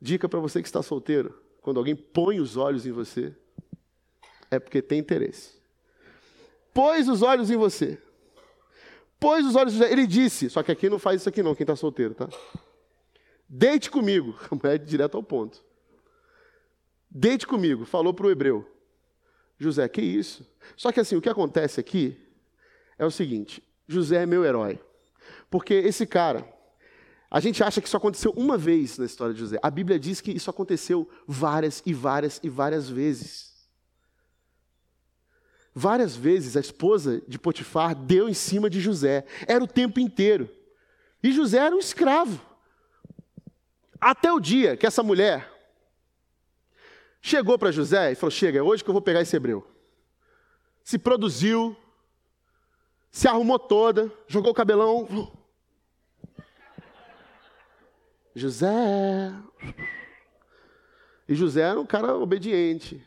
[0.00, 3.34] Dica para você que está solteiro: quando alguém põe os olhos em você,
[4.50, 5.60] é porque tem interesse.
[6.72, 7.98] Pôs os olhos em você.
[9.18, 9.92] pôs os olhos de José.
[9.92, 12.28] Ele disse, só que aqui não faz isso aqui não, quem está solteiro, tá?
[13.48, 14.34] Deite comigo.
[14.50, 15.62] A mulher é direto ao ponto.
[17.10, 18.66] Deite comigo, falou para o hebreu.
[19.60, 20.46] José, que isso?
[20.74, 22.18] Só que assim, o que acontece aqui
[22.98, 24.80] é o seguinte: José é meu herói.
[25.50, 26.48] Porque esse cara,
[27.30, 29.58] a gente acha que isso aconteceu uma vez na história de José.
[29.62, 33.50] A Bíblia diz que isso aconteceu várias e várias e várias vezes.
[35.74, 39.26] Várias vezes a esposa de Potifar deu em cima de José.
[39.46, 40.48] Era o tempo inteiro.
[41.22, 42.40] E José era um escravo.
[44.00, 45.59] Até o dia que essa mulher
[47.20, 49.66] chegou para José e falou: Chega, é hoje que eu vou pegar esse hebreu.
[50.82, 51.76] Se produziu,
[53.10, 55.32] se arrumou toda, jogou o cabelão.
[58.34, 59.32] José.
[61.28, 63.04] E José era um cara obediente.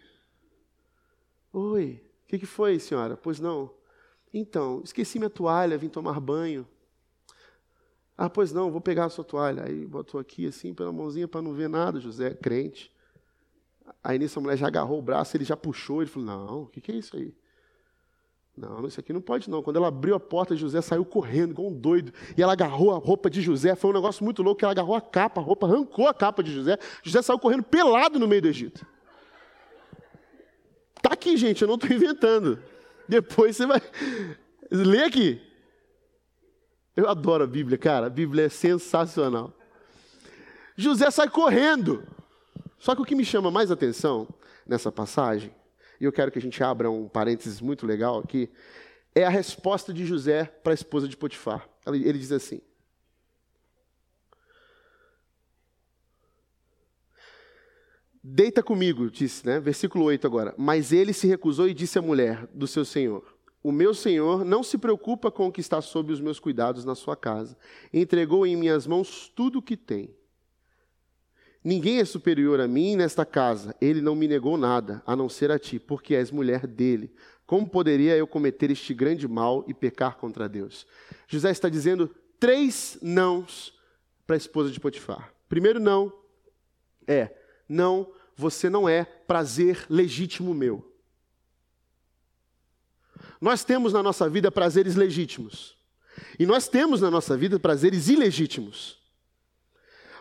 [1.51, 3.17] Oi, o que, que foi, senhora?
[3.17, 3.71] Pois não.
[4.33, 6.67] Então, esqueci minha toalha, vim tomar banho.
[8.17, 9.65] Ah, pois não, vou pegar a sua toalha.
[9.65, 12.92] Aí botou aqui assim pela mãozinha para não ver nada, José, crente.
[14.03, 16.67] Aí nisso a mulher já agarrou o braço, ele já puxou, ele falou: Não, o
[16.67, 17.33] que, que é isso aí?
[18.55, 19.63] Não, isso aqui não pode não.
[19.63, 22.13] Quando ela abriu a porta, José saiu correndo, igual um doido.
[22.37, 23.73] E ela agarrou a roupa de José.
[23.75, 26.43] Foi um negócio muito louco, que ela agarrou a capa, a roupa, arrancou a capa
[26.43, 26.77] de José.
[27.01, 28.85] José saiu correndo pelado no meio do Egito.
[31.01, 32.61] Tá aqui, gente, eu não estou inventando.
[33.09, 33.81] Depois você vai.
[34.69, 35.41] Lê aqui.
[36.95, 38.05] Eu adoro a Bíblia, cara.
[38.05, 39.51] A Bíblia é sensacional.
[40.77, 42.03] José sai correndo.
[42.83, 44.27] Só que o que me chama mais atenção
[44.67, 45.55] nessa passagem
[46.01, 48.51] e eu quero que a gente abra um parênteses muito legal aqui,
[49.15, 51.65] é a resposta de José para a esposa de Potifar.
[51.87, 52.59] Ele diz assim:
[58.21, 59.61] Deita comigo, disse, né?
[59.61, 60.53] Versículo 8 agora.
[60.57, 63.23] Mas ele se recusou e disse à mulher do seu senhor:
[63.63, 66.95] O meu senhor não se preocupa com o que está sob os meus cuidados na
[66.95, 67.57] sua casa.
[67.93, 70.13] Entregou em minhas mãos tudo o que tem.
[71.63, 73.75] Ninguém é superior a mim nesta casa.
[73.79, 77.13] Ele não me negou nada, a não ser a ti, porque és mulher dele.
[77.45, 80.85] Como poderia eu cometer este grande mal e pecar contra Deus?
[81.27, 83.73] José está dizendo três nãos
[84.27, 85.33] para a esposa de Potifar.
[85.47, 86.11] Primeiro não
[87.07, 87.33] é:
[87.67, 90.91] não, você não é prazer legítimo meu.
[93.39, 95.77] Nós temos na nossa vida prazeres legítimos.
[96.39, 98.99] E nós temos na nossa vida prazeres ilegítimos.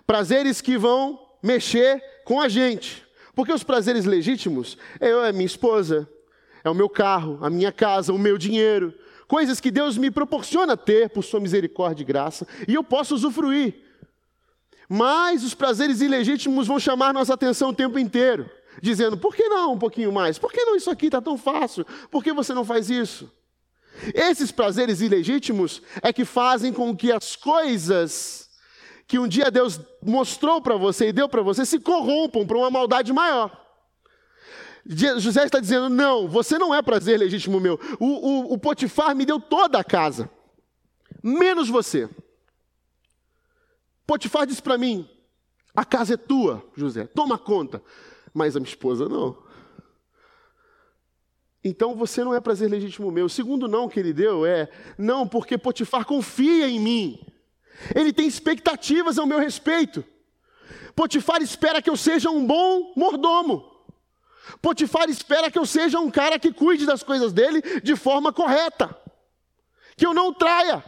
[0.07, 3.05] Prazeres que vão mexer com a gente.
[3.35, 6.09] Porque os prazeres legítimos é a é minha esposa,
[6.63, 8.95] é o meu carro, a minha casa, o meu dinheiro,
[9.27, 13.75] coisas que Deus me proporciona ter por sua misericórdia e graça, e eu posso usufruir.
[14.89, 18.51] Mas os prazeres ilegítimos vão chamar nossa atenção o tempo inteiro,
[18.83, 20.39] dizendo: por que não um pouquinho mais?
[20.39, 21.87] Por que não isso aqui está tão fácil?
[22.11, 23.33] Por que você não faz isso?
[24.15, 28.51] Esses prazeres ilegítimos é que fazem com que as coisas
[29.13, 32.71] que um dia Deus mostrou para você e deu para você se corrompam para uma
[32.71, 33.55] maldade maior.
[34.87, 37.79] José está dizendo: não, você não é prazer legítimo meu.
[38.01, 40.31] O, o, o Potifar me deu toda a casa,
[41.23, 42.09] menos você.
[44.07, 45.07] Potifar disse para mim:
[45.77, 47.83] a casa é tua, José, toma conta.
[48.33, 49.37] Mas a minha esposa não.
[51.63, 53.27] Então você não é prazer legítimo meu.
[53.27, 57.32] O segundo não que ele deu é: não, porque Potifar confia em mim.
[57.95, 60.05] Ele tem expectativas ao meu respeito.
[60.95, 63.71] Potifar espera que eu seja um bom mordomo.
[64.61, 68.97] Potifar espera que eu seja um cara que cuide das coisas dele de forma correta.
[69.97, 70.85] Que eu não traia.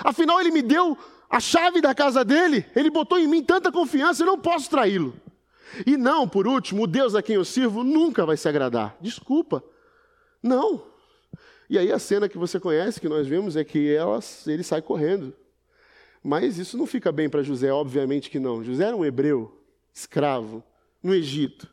[0.00, 0.96] Afinal, ele me deu
[1.28, 5.14] a chave da casa dele, ele botou em mim tanta confiança, eu não posso traí-lo.
[5.86, 8.96] E não, por último, o Deus a quem eu sirvo nunca vai se agradar.
[9.00, 9.62] Desculpa.
[10.42, 10.82] Não.
[11.68, 13.94] E aí a cena que você conhece, que nós vemos, é que
[14.46, 15.34] ele sai correndo.
[16.22, 18.62] Mas isso não fica bem para José, obviamente que não.
[18.62, 20.62] José era um hebreu, escravo,
[21.02, 21.68] no Egito.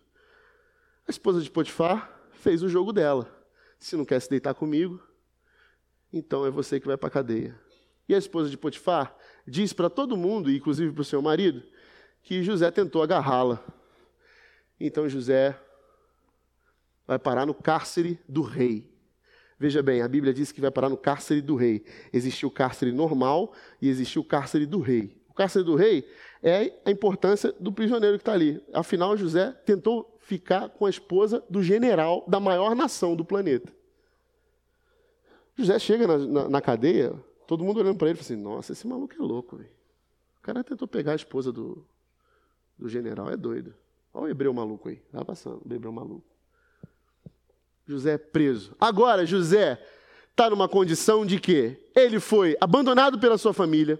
[1.07, 3.31] A esposa de Potifar fez o jogo dela.
[3.79, 5.01] Se não quer se deitar comigo,
[6.11, 7.59] então é você que vai para a cadeia.
[8.07, 9.15] E a esposa de Potifar
[9.47, 11.63] diz para todo mundo, inclusive para o seu marido,
[12.23, 13.63] que José tentou agarrá-la.
[14.79, 15.59] Então José
[17.05, 18.94] vai parar no cárcere do rei.
[19.57, 21.85] Veja bem, a Bíblia diz que vai parar no cárcere do rei.
[22.11, 25.17] Existiu o cárcere normal e existiu o cárcere do rei.
[25.29, 26.07] O cárcere do rei
[26.43, 28.61] é a importância do prisioneiro que está ali.
[28.73, 33.73] Afinal, José tentou ficar com a esposa do general da maior nação do planeta.
[35.57, 37.13] José chega na, na, na cadeia,
[37.47, 39.55] todo mundo olhando para ele e assim: Nossa, esse maluco é louco.
[39.55, 39.69] Véio.
[40.39, 41.85] O cara tentou pegar a esposa do,
[42.77, 43.73] do general, é doido.
[44.13, 46.34] Olha o hebreu maluco aí, está passando, o hebreu maluco.
[47.87, 48.75] José é preso.
[48.79, 49.79] Agora, José
[50.31, 53.99] está numa condição de que ele foi abandonado pela sua família,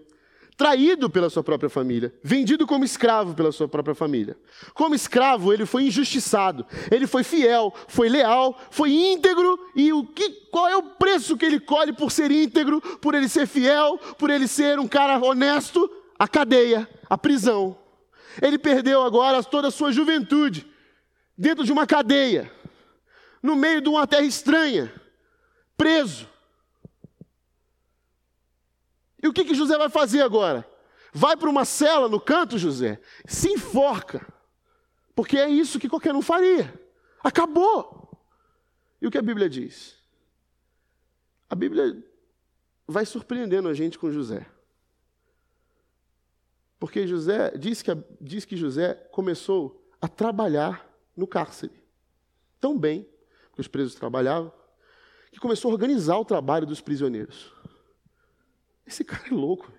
[0.57, 4.37] traído pela sua própria família, vendido como escravo pela sua própria família.
[4.73, 10.29] Como escravo, ele foi injustiçado, ele foi fiel, foi leal, foi íntegro, e o que,
[10.51, 14.29] qual é o preço que ele colhe por ser íntegro, por ele ser fiel, por
[14.29, 15.89] ele ser um cara honesto?
[16.17, 17.77] A cadeia, a prisão.
[18.41, 20.65] Ele perdeu agora toda a sua juventude
[21.37, 22.49] dentro de uma cadeia,
[23.45, 24.91] no meio de uma terra estranha,
[25.77, 26.27] preso.
[29.21, 30.67] E o que, que José vai fazer agora?
[31.13, 34.25] Vai para uma cela no canto, José, se enforca,
[35.15, 36.73] porque é isso que qualquer um faria.
[37.23, 38.11] Acabou.
[38.99, 39.95] E o que a Bíblia diz?
[41.47, 42.03] A Bíblia
[42.87, 44.45] vai surpreendendo a gente com José.
[46.79, 51.83] Porque José diz que, diz que José começou a trabalhar no cárcere.
[52.59, 53.07] Tão bem,
[53.55, 54.51] que os presos trabalhavam,
[55.31, 57.51] que começou a organizar o trabalho dos prisioneiros.
[58.85, 59.71] Esse cara é louco.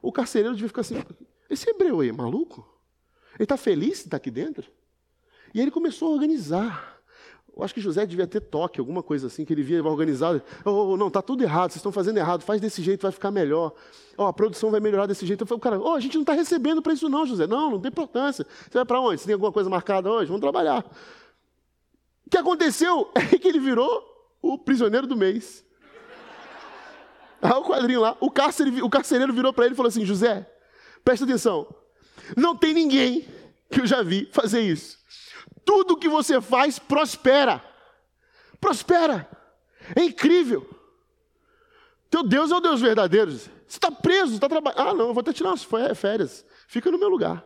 [0.00, 1.02] O carcereiro devia ficar assim:
[1.48, 2.66] esse hebreu aí é maluco?
[3.34, 4.70] Ele está feliz de estar tá aqui dentro?
[5.52, 6.98] E ele começou a organizar.
[7.56, 10.40] Eu acho que José devia ter toque, alguma coisa assim, que ele via organizado.
[10.64, 13.72] Oh, não, está tudo errado, vocês estão fazendo errado, faz desse jeito, vai ficar melhor.
[14.16, 15.42] Oh, a produção vai melhorar desse jeito.
[15.42, 17.46] Eu falei, o cara, oh, a gente não está recebendo para isso não, José.
[17.46, 18.46] Não, não tem importância.
[18.62, 19.20] Você vai para onde?
[19.20, 20.26] Você tem alguma coisa marcada hoje?
[20.26, 20.84] Vamos trabalhar.
[22.30, 24.06] O que aconteceu é que ele virou
[24.40, 25.64] o prisioneiro do mês.
[27.42, 28.16] Ah, o quadrinho lá.
[28.20, 30.48] O, cárcere, o carcereiro virou para ele e falou assim: José,
[31.02, 31.66] presta atenção.
[32.36, 33.26] Não tem ninguém
[33.68, 34.96] que eu já vi fazer isso.
[35.64, 37.60] Tudo que você faz prospera.
[38.60, 39.28] Prospera.
[39.96, 40.70] É incrível.
[42.08, 43.32] Teu Deus é o Deus verdadeiro.
[43.32, 44.80] Você está preso, está trabalhando.
[44.80, 45.66] Ah, não, eu vou até tirar umas
[45.96, 46.46] férias.
[46.68, 47.44] Fica no meu lugar.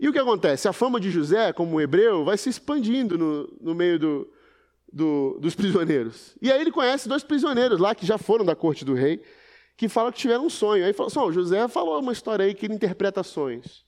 [0.00, 0.66] E o que acontece?
[0.66, 4.32] A fama de José, como hebreu, vai se expandindo no, no meio do,
[4.90, 6.34] do, dos prisioneiros.
[6.40, 9.22] E aí ele conhece dois prisioneiros lá que já foram da corte do rei,
[9.76, 10.86] que falam que tiveram um sonho.
[10.86, 13.84] Aí falou assim: oh, José falou uma história aí que ele interpreta sonhos.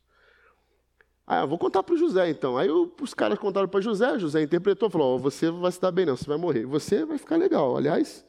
[1.27, 2.59] Ah, vou contar para o José então.
[2.59, 6.05] Aí os caras contaram para José, José interpretou, falou: oh, você vai se dar bem,
[6.05, 6.67] não, você vai morrer.
[6.67, 7.75] Você vai ficar legal.
[7.75, 8.23] Aliás,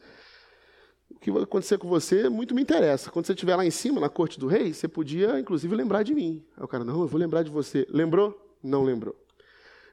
[1.16, 3.10] o que vai acontecer com você muito me interessa.
[3.10, 6.14] Quando você estiver lá em cima, na corte do rei, você podia, inclusive, lembrar de
[6.14, 6.44] mim.
[6.58, 7.88] Aí o cara, não, eu vou lembrar de você.
[7.90, 8.58] Lembrou?
[8.62, 9.16] Não lembrou.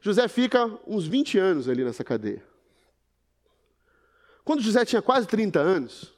[0.01, 2.43] José fica uns 20 anos ali nessa cadeia.
[4.45, 6.12] Quando José tinha quase 30 anos,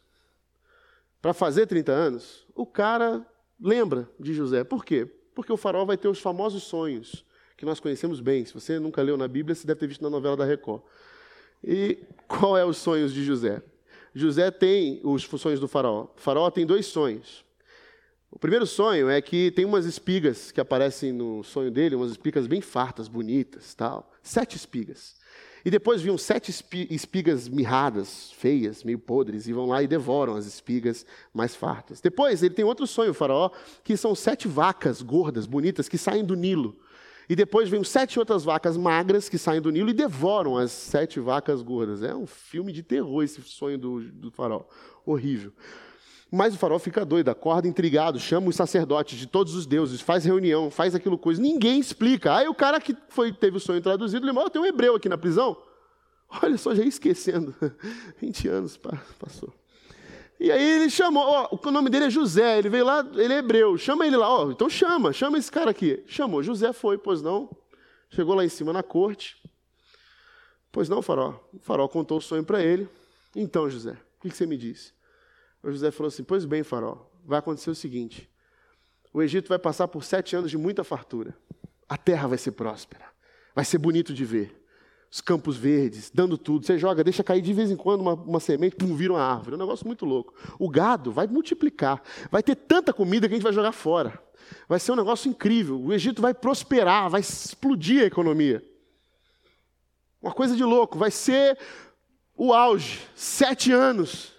[1.20, 3.26] para fazer 30 anos, o cara
[3.60, 4.64] lembra de José.
[4.64, 5.06] Por quê?
[5.34, 7.24] Porque o faraó vai ter os famosos sonhos,
[7.56, 8.44] que nós conhecemos bem.
[8.44, 10.82] Se você nunca leu na Bíblia, você deve ter visto na novela da Record.
[11.62, 13.62] E qual é os sonhos de José?
[14.14, 16.08] José tem os sonhos do faraó.
[16.16, 17.44] O faraó tem dois sonhos.
[18.30, 22.46] O primeiro sonho é que tem umas espigas que aparecem no sonho dele, umas espigas
[22.46, 24.10] bem fartas, bonitas, tal.
[24.22, 25.16] Sete espigas.
[25.64, 26.50] E depois vinham sete
[26.90, 32.00] espigas mirradas, feias, meio podres, e vão lá e devoram as espigas mais fartas.
[32.00, 33.50] Depois ele tem outro sonho, o faraó,
[33.84, 36.76] que são sete vacas gordas, bonitas, que saem do Nilo.
[37.32, 41.18] E depois vem sete outras vacas magras que saem do Nilo e devoram as sete
[41.18, 42.02] vacas gordas.
[42.02, 44.64] É um filme de terror esse sonho do, do faraó.
[45.06, 45.50] Horrível.
[46.30, 50.26] Mas o faraó fica doido, acorda intrigado, chama os sacerdotes de todos os deuses, faz
[50.26, 51.40] reunião, faz aquilo coisa.
[51.40, 52.36] Ninguém explica.
[52.36, 55.16] Aí o cara que foi, teve o sonho traduzido, oh, tem um hebreu aqui na
[55.16, 55.56] prisão.
[56.42, 57.54] Olha só, já ia esquecendo.
[58.20, 58.78] 20 anos
[59.18, 59.54] passou.
[60.42, 63.38] E aí ele chamou, ó, o nome dele é José, ele veio lá, ele é
[63.38, 66.02] hebreu, chama ele lá, ó, então chama, chama esse cara aqui.
[66.04, 67.48] Chamou, José foi, pois não,
[68.10, 69.40] chegou lá em cima na corte.
[70.72, 71.48] Pois não, farol.
[71.52, 72.88] O farol contou o sonho para ele.
[73.36, 74.92] Então, José, o que você me disse?
[75.62, 78.28] O José falou assim: Pois bem, farol, vai acontecer o seguinte:
[79.12, 81.36] o Egito vai passar por sete anos de muita fartura.
[81.88, 83.04] A terra vai ser próspera,
[83.54, 84.60] vai ser bonito de ver.
[85.12, 86.64] Os campos verdes, dando tudo.
[86.64, 89.52] Você joga, deixa cair de vez em quando uma, uma semente, pum, vira uma árvore.
[89.52, 90.32] É um negócio muito louco.
[90.58, 92.02] O gado vai multiplicar.
[92.30, 94.18] Vai ter tanta comida que a gente vai jogar fora.
[94.66, 95.78] Vai ser um negócio incrível.
[95.78, 98.64] O Egito vai prosperar, vai explodir a economia.
[100.22, 100.96] Uma coisa de louco.
[100.96, 101.58] Vai ser
[102.34, 103.06] o auge.
[103.14, 104.32] Sete anos.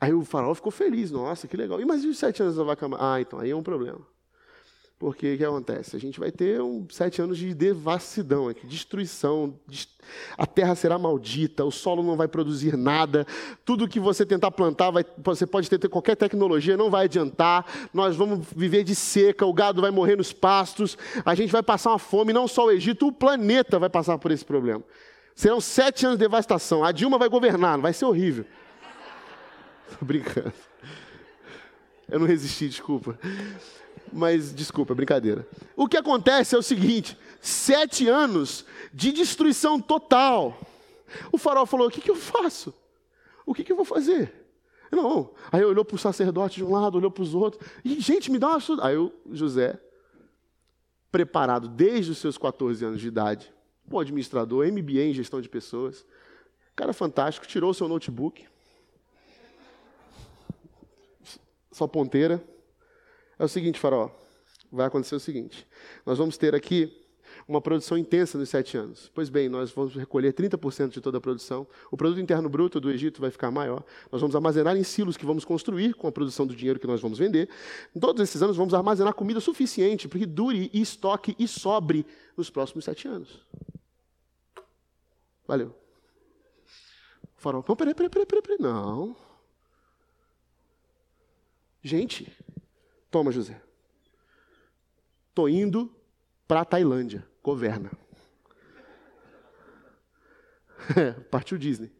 [0.00, 1.80] Aí o faraó ficou feliz, nossa, que legal.
[1.80, 2.88] E mas e os sete anos da vaca?
[2.96, 4.06] Ah, então aí é um problema.
[5.02, 5.96] Porque o que acontece?
[5.96, 9.52] A gente vai ter um, sete anos de devassidão aqui, destruição.
[10.38, 13.26] A terra será maldita, o solo não vai produzir nada.
[13.64, 17.66] Tudo que você tentar plantar, vai, você pode ter, ter qualquer tecnologia, não vai adiantar.
[17.92, 20.96] Nós vamos viver de seca, o gado vai morrer nos pastos.
[21.24, 24.30] A gente vai passar uma fome, não só o Egito, o planeta vai passar por
[24.30, 24.84] esse problema.
[25.34, 26.84] Serão sete anos de devastação.
[26.84, 28.44] A Dilma vai governar, vai ser horrível.
[29.98, 30.52] Tô brincando.
[32.08, 33.18] Eu não resisti, desculpa.
[34.12, 35.46] Mas, desculpa, brincadeira.
[35.74, 40.58] O que acontece é o seguinte: sete anos de destruição total.
[41.30, 42.74] O faraó falou: O que, que eu faço?
[43.46, 44.32] O que, que eu vou fazer?
[44.90, 45.30] Não.
[45.50, 47.66] Aí olhou para o sacerdote de um lado, olhou para os outros.
[47.84, 48.86] E, gente, me dá uma ajuda.
[48.86, 49.80] Aí o José,
[51.10, 53.52] preparado desde os seus 14 anos de idade,
[53.84, 56.06] bom administrador, MBA em gestão de pessoas,
[56.76, 58.46] cara fantástico, tirou seu notebook,
[61.70, 62.42] sua ponteira.
[63.42, 64.08] É o seguinte, Faraó,
[64.70, 65.66] vai acontecer o seguinte:
[66.06, 66.96] nós vamos ter aqui
[67.48, 69.10] uma produção intensa nos sete anos.
[69.12, 71.66] Pois bem, nós vamos recolher 30% de toda a produção.
[71.90, 73.82] O produto interno bruto do Egito vai ficar maior.
[74.12, 77.00] Nós vamos armazenar em silos que vamos construir com a produção do dinheiro que nós
[77.00, 77.48] vamos vender.
[77.96, 82.06] Em todos esses anos, vamos armazenar comida suficiente para que dure e estoque e sobre
[82.36, 83.44] nos próximos sete anos.
[85.48, 85.74] Valeu.
[87.38, 89.16] Farol, não, peraí, peraí, peraí, peraí, não.
[91.82, 92.32] Gente,
[93.12, 93.60] toma, José.
[95.28, 95.94] Estou indo
[96.48, 97.90] para a Tailândia governa.
[101.30, 101.92] Partiu Disney.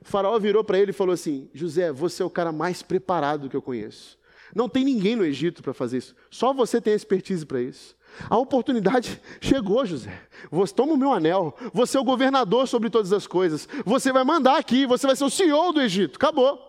[0.00, 3.50] O faraó virou para ele e falou assim: José, você é o cara mais preparado
[3.50, 4.18] que eu conheço.
[4.54, 6.14] Não tem ninguém no Egito para fazer isso.
[6.30, 7.96] Só você tem expertise para isso.
[8.28, 10.28] A oportunidade chegou, José.
[10.50, 11.56] Você toma o meu anel.
[11.72, 13.68] Você é o governador sobre todas as coisas.
[13.84, 14.86] Você vai mandar aqui.
[14.86, 16.16] Você vai ser o CEO do Egito.
[16.16, 16.60] Acabou.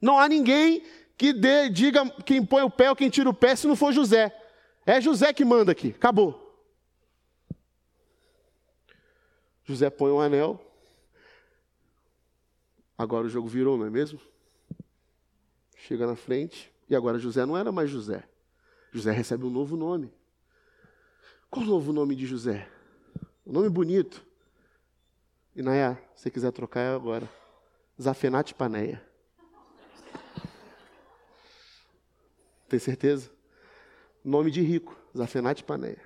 [0.00, 0.82] Não há ninguém
[1.20, 3.92] que dê, diga quem põe o pé ou quem tira o pé se não for
[3.92, 4.34] José.
[4.86, 6.58] É José que manda aqui, acabou.
[9.62, 10.58] José põe um anel.
[12.96, 14.18] Agora o jogo virou, não é mesmo?
[15.76, 16.72] Chega na frente.
[16.88, 18.26] E agora José não era mais José.
[18.90, 20.10] José recebe um novo nome.
[21.50, 22.66] Qual o novo nome de José?
[23.46, 24.24] Um nome bonito.
[25.54, 27.28] Naya, se quiser trocar é agora.
[28.00, 29.09] Zafenate Paneia.
[32.70, 33.28] Tem certeza?
[34.24, 36.00] Nome de rico, Zafenate Paneia.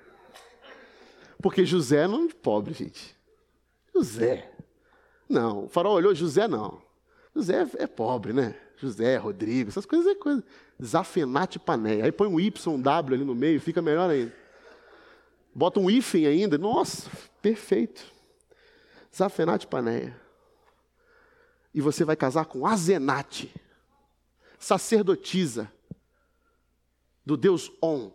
[1.39, 3.15] Porque José é nome de pobre, gente.
[3.93, 4.51] José.
[5.29, 6.81] Não, o farol olhou, José não.
[7.35, 8.55] José é pobre, né?
[8.77, 10.43] José, Rodrigo, essas coisas é coisa.
[10.83, 12.05] Zafenate Paneia.
[12.05, 14.33] Aí põe um YW ali no meio, fica melhor ainda.
[15.53, 16.57] Bota um hífen ainda.
[16.57, 17.11] Nossa,
[17.43, 18.03] perfeito.
[19.15, 20.19] Zafenate Paneia.
[21.75, 23.53] E você vai casar com Azenate,
[24.57, 25.71] sacerdotisa,
[27.25, 28.11] do Deus On.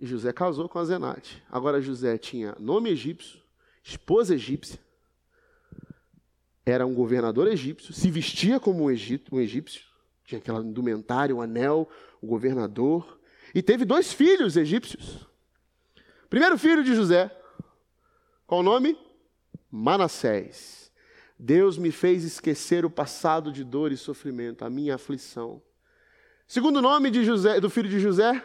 [0.00, 1.42] E José casou com a Zenate.
[1.50, 3.40] Agora José tinha nome egípcio,
[3.82, 4.80] esposa egípcia,
[6.64, 9.84] era um governador egípcio, se vestia como um, egito, um egípcio,
[10.24, 11.88] tinha aquela indumentária, um anel,
[12.20, 13.18] o um governador,
[13.54, 15.26] e teve dois filhos egípcios.
[16.28, 17.30] Primeiro filho de José,
[18.46, 18.96] qual o nome?
[19.70, 20.79] Manassés.
[21.42, 25.62] Deus me fez esquecer o passado de dor e sofrimento, a minha aflição.
[26.46, 28.44] Segundo nome de José, do filho de José,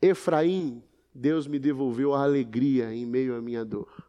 [0.00, 0.82] Efraim.
[1.14, 4.08] Deus me devolveu a alegria em meio à minha dor.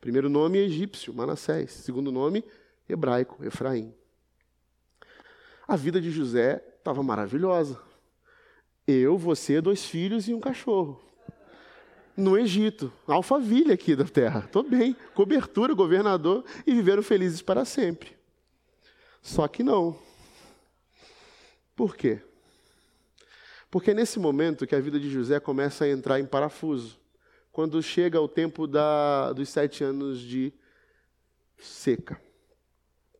[0.00, 1.72] Primeiro nome egípcio, Manassés.
[1.72, 2.42] Segundo nome
[2.88, 3.94] hebraico, Efraim.
[5.68, 7.78] A vida de José estava maravilhosa.
[8.86, 10.98] Eu, você, dois filhos e um cachorro
[12.16, 14.40] no Egito, alfaville aqui da terra.
[14.40, 18.16] Estou bem, cobertura, governador, e viveram felizes para sempre.
[19.20, 19.98] Só que não.
[21.74, 22.20] Por quê?
[23.70, 26.98] Porque é nesse momento que a vida de José começa a entrar em parafuso.
[27.50, 30.52] Quando chega o tempo da, dos sete anos de
[31.58, 32.20] seca.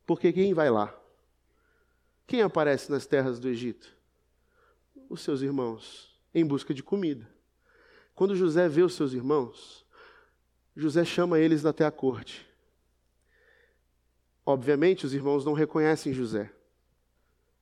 [0.07, 0.95] Porque quem vai lá?
[2.27, 3.95] Quem aparece nas terras do Egito?
[5.09, 7.34] Os seus irmãos, em busca de comida.
[8.15, 9.85] Quando José vê os seus irmãos,
[10.77, 12.47] José chama eles até a corte.
[14.47, 16.53] Obviamente, os irmãos não reconhecem José.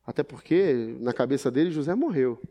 [0.05, 2.43] Até porque, na cabeça dele, José morreu.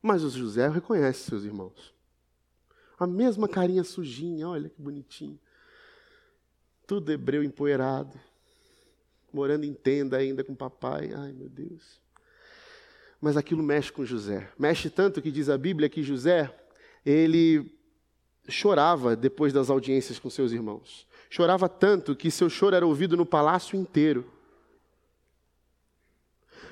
[0.00, 1.94] Mas o José reconhece seus irmãos.
[2.98, 5.38] A mesma carinha sujinha, olha que bonitinho.
[6.86, 8.18] Tudo hebreu empoeirado.
[9.32, 11.12] Morando em tenda ainda com papai.
[11.12, 12.00] Ai, meu Deus
[13.20, 14.50] mas aquilo mexe com José.
[14.58, 16.54] Mexe tanto que diz a Bíblia que José,
[17.04, 17.72] ele
[18.48, 21.06] chorava depois das audiências com seus irmãos.
[21.28, 24.24] Chorava tanto que seu choro era ouvido no palácio inteiro.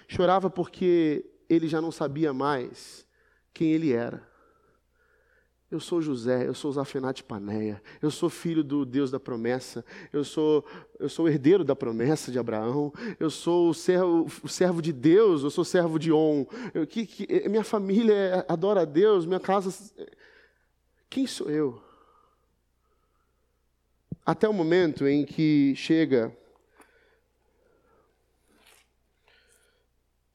[0.08, 3.06] Chorava porque ele já não sabia mais
[3.52, 4.26] quem ele era.
[5.68, 10.22] Eu sou José, eu sou Zafenate Paneia, eu sou filho do Deus da promessa, eu
[10.22, 10.64] sou,
[10.96, 15.42] eu sou herdeiro da promessa de Abraão, eu sou o servo, o servo de Deus,
[15.42, 16.46] eu sou servo de On.
[16.72, 19.74] Eu, que, que, minha família adora a Deus, minha casa.
[21.10, 21.82] Quem sou eu?
[24.24, 26.36] Até o momento em que chega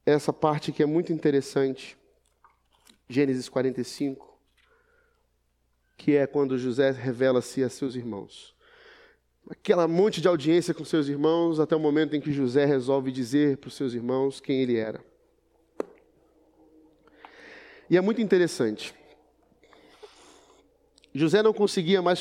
[0.04, 1.96] essa parte que é muito interessante.
[3.08, 4.31] Gênesis 45,
[6.02, 8.52] que é quando José revela-se a seus irmãos.
[9.48, 13.58] Aquela monte de audiência com seus irmãos, até o momento em que José resolve dizer
[13.58, 15.00] para os seus irmãos quem ele era.
[17.88, 18.92] E é muito interessante.
[21.14, 22.20] José não conseguia mais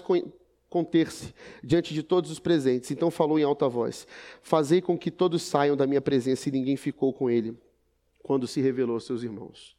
[0.70, 4.06] conter-se diante de todos os presentes, então falou em alta voz:
[4.44, 7.58] Fazei com que todos saiam da minha presença, e ninguém ficou com ele
[8.22, 9.76] quando se revelou aos seus irmãos.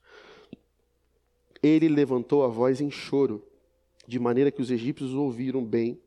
[1.63, 3.47] Ele levantou a voz em choro,
[4.07, 6.01] de maneira que os egípcios ouviram bem,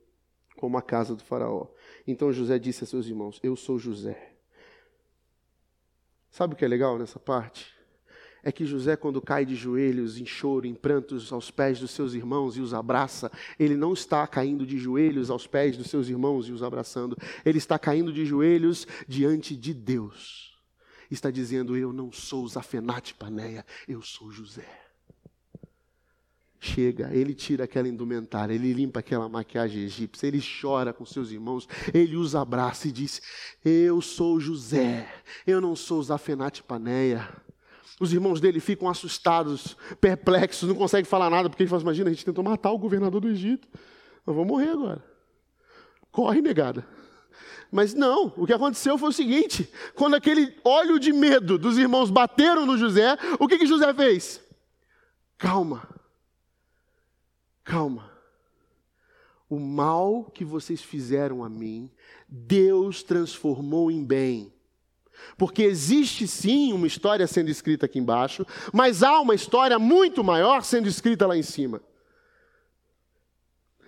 [0.56, 1.66] como a casa do Faraó.
[2.06, 4.34] Então José disse a seus irmãos: Eu sou José.
[6.30, 7.76] Sabe o que é legal nessa parte?
[8.46, 12.14] é que José, quando cai de joelhos, em choro, em prantos aos pés dos seus
[12.14, 13.28] irmãos e os abraça,
[13.58, 17.58] ele não está caindo de joelhos aos pés dos seus irmãos e os abraçando, ele
[17.58, 20.56] está caindo de joelhos diante de Deus.
[21.10, 24.85] Está dizendo: Eu não sou Zafenate Paneia, eu sou José.
[26.66, 31.68] Chega, ele tira aquela indumentária, ele limpa aquela maquiagem egípcia, ele chora com seus irmãos,
[31.94, 33.22] ele os abraça e diz:
[33.64, 35.08] Eu sou José,
[35.46, 37.28] eu não sou Zafenate Paneia.
[38.00, 42.12] Os irmãos dele ficam assustados, perplexos, não conseguem falar nada, porque ele fala: Imagina, a
[42.12, 43.68] gente tentou matar o governador do Egito.
[44.26, 45.04] Nós vamos morrer agora.
[46.10, 46.84] Corre, negada.
[47.70, 52.10] Mas não, o que aconteceu foi o seguinte: quando aquele óleo de medo dos irmãos
[52.10, 54.40] bateram no José, o que, que José fez?
[55.38, 55.95] Calma,
[57.66, 58.10] calma.
[59.50, 61.90] O mal que vocês fizeram a mim,
[62.26, 64.56] Deus transformou em bem
[65.36, 70.62] porque existe sim uma história sendo escrita aqui embaixo, mas há uma história muito maior
[70.62, 71.80] sendo escrita lá em cima.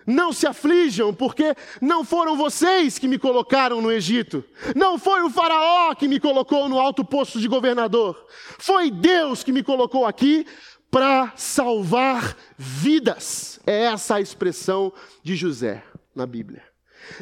[0.06, 4.42] Não se aflijam, porque não foram vocês que me colocaram no Egito.
[4.74, 8.26] Não foi o Faraó que me colocou no alto posto de governador.
[8.58, 10.46] Foi Deus que me colocou aqui
[10.90, 13.60] para salvar vidas.
[13.66, 15.82] É essa a expressão de José
[16.14, 16.62] na Bíblia.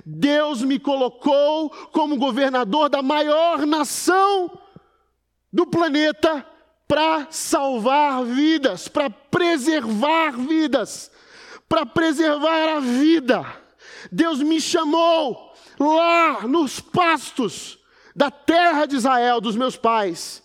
[0.05, 4.59] Deus me colocou como governador da maior nação
[5.53, 6.47] do planeta
[6.89, 11.11] para salvar vidas, para preservar vidas,
[11.69, 13.45] para preservar a vida.
[14.11, 17.79] Deus me chamou lá nos pastos
[18.15, 20.43] da terra de Israel, dos meus pais,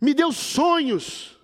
[0.00, 1.39] me deu sonhos,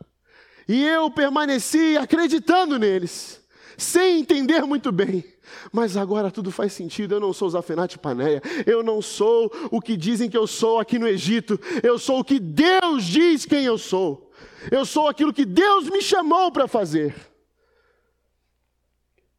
[0.68, 3.40] e eu permaneci acreditando neles,
[3.76, 5.24] sem entender muito bem
[5.72, 7.14] mas agora tudo faz sentido.
[7.14, 8.42] Eu não sou Zafenate Paneia.
[8.66, 11.58] Eu não sou o que dizem que eu sou aqui no Egito.
[11.82, 14.30] Eu sou o que Deus diz quem eu sou.
[14.70, 17.14] Eu sou aquilo que Deus me chamou para fazer.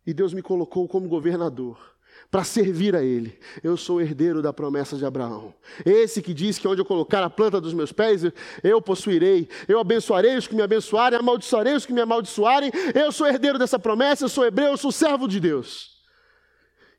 [0.06, 1.97] E Deus me colocou como governador
[2.30, 3.40] para servir a Ele.
[3.64, 5.54] Eu sou herdeiro da promessa de Abraão.
[5.86, 8.24] Esse que diz que onde eu colocar a planta dos meus pés,
[8.64, 9.48] eu possuirei.
[9.68, 12.72] Eu abençoarei os que me abençoarem, amaldiçoarei os que me amaldiçoarem.
[12.94, 15.98] Eu sou herdeiro dessa promessa, eu sou hebreu, eu sou servo de Deus.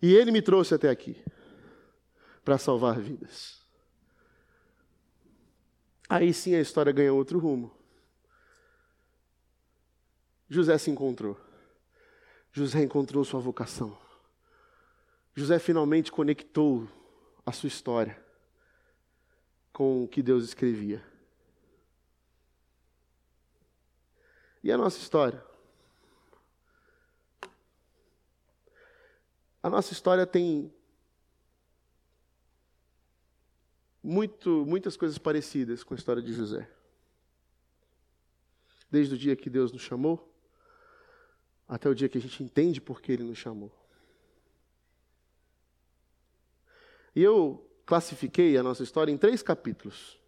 [0.01, 1.23] E ele me trouxe até aqui
[2.45, 3.59] para salvar vidas.
[6.09, 7.77] Aí sim a história ganha outro rumo.
[10.49, 11.39] José se encontrou.
[12.51, 14.08] José encontrou sua vocação.
[15.39, 16.89] José finalmente conectou
[17.47, 18.21] a sua história
[19.73, 21.01] com o que Deus escrevia.
[24.65, 25.41] E a nossa história?
[29.63, 30.75] A nossa história tem
[34.03, 36.69] muito, muitas coisas parecidas com a história de José.
[38.91, 40.35] Desde o dia que Deus nos chamou,
[41.69, 43.88] até o dia que a gente entende por que Ele nos chamou.
[47.19, 50.21] E eu classifiquei a nossa história em três capítulos.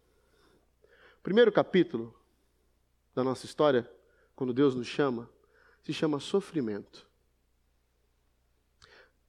[1.19, 2.13] O primeiro capítulo
[3.15, 3.89] da nossa história,
[4.35, 5.29] quando Deus nos chama,
[5.81, 7.07] se chama sofrimento.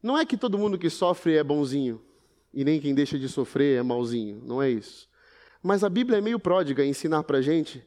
[0.03, 2.05] Não é que todo mundo que sofre é bonzinho,
[2.53, 5.09] e nem quem deixa de sofrer é malzinho, não é isso.
[5.63, 7.87] Mas a Bíblia é meio pródiga em ensinar para gente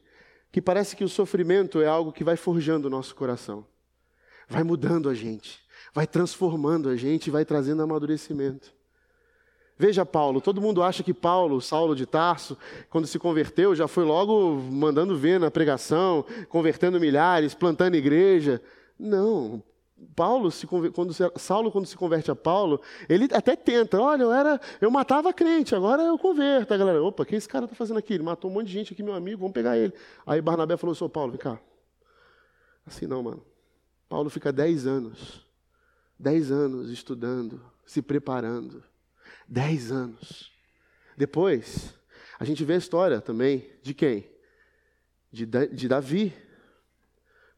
[0.50, 3.66] que parece que o sofrimento é algo que vai forjando o nosso coração,
[4.48, 5.60] vai mudando a gente,
[5.92, 8.74] vai transformando a gente, vai trazendo amadurecimento.
[9.78, 12.56] Veja Paulo, todo mundo acha que Paulo, Saulo de Tarso,
[12.88, 18.62] quando se converteu, já foi logo mandando ver na pregação, convertendo milhares, plantando igreja.
[18.98, 19.62] Não,
[20.14, 24.60] Paulo, se, quando Saulo, quando se converte a Paulo, ele até tenta, olha, eu era,
[24.80, 26.72] eu matava crente, agora eu converto.
[26.72, 28.14] A galera, opa, que esse cara está fazendo aqui?
[28.14, 29.92] Ele matou um monte de gente aqui, meu amigo, vamos pegar ele.
[30.26, 31.58] Aí Barnabé falou, sou Paulo, vem cá.
[32.86, 33.42] Assim não, mano.
[34.08, 35.44] Paulo fica dez anos,
[36.18, 38.82] dez anos estudando, se preparando.
[39.48, 40.52] Dez anos.
[41.16, 41.94] Depois,
[42.38, 44.28] a gente vê a história também de quem?
[45.32, 46.34] De, de Davi.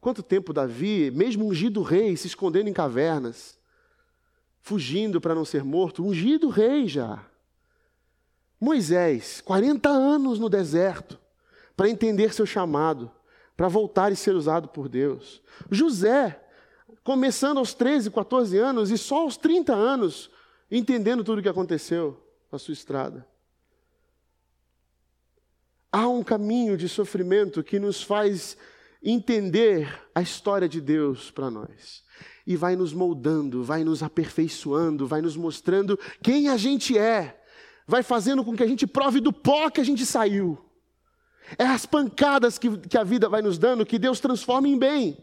[0.01, 3.59] Quanto tempo Davi, mesmo ungido rei, se escondendo em cavernas,
[4.61, 7.25] fugindo para não ser morto, ungido rei já.
[8.61, 11.19] Moisés, 40 anos no deserto,
[11.77, 13.11] para entender seu chamado,
[13.57, 15.41] para voltar e ser usado por Deus.
[15.71, 16.45] José,
[17.03, 20.31] começando aos 13, 14 anos e só aos 30 anos,
[20.71, 23.27] entendendo tudo o que aconteceu na sua estrada.
[25.91, 28.57] Há um caminho de sofrimento que nos faz
[29.03, 32.05] entender a história de Deus para nós.
[32.47, 37.43] E vai nos moldando, vai nos aperfeiçoando, vai nos mostrando quem a gente é,
[37.87, 40.59] vai fazendo com que a gente prove do pó que a gente saiu.
[41.57, 45.17] É as pancadas que, que a vida vai nos dando que Deus transforma em bem.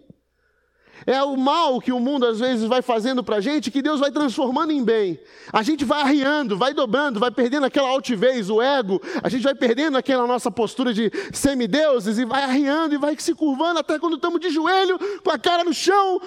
[1.05, 3.99] É o mal que o mundo às vezes vai fazendo para a gente que Deus
[3.99, 5.19] vai transformando em bem.
[5.51, 9.55] A gente vai arriando, vai dobrando, vai perdendo aquela altivez, o ego, a gente vai
[9.55, 14.15] perdendo aquela nossa postura de semideuses e vai arriando e vai se curvando até quando
[14.15, 16.21] estamos de joelho, com a cara no chão.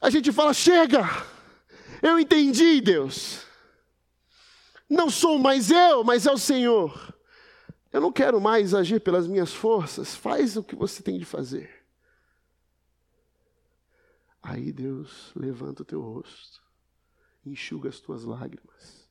[0.00, 1.08] A gente fala: chega,
[2.02, 3.42] eu entendi, Deus.
[4.88, 7.14] Não sou mais eu, mas é o Senhor.
[7.92, 11.81] Eu não quero mais agir pelas minhas forças, faz o que você tem de fazer.
[14.42, 16.60] Aí Deus levanta o teu rosto,
[17.46, 19.08] enxuga as tuas lágrimas,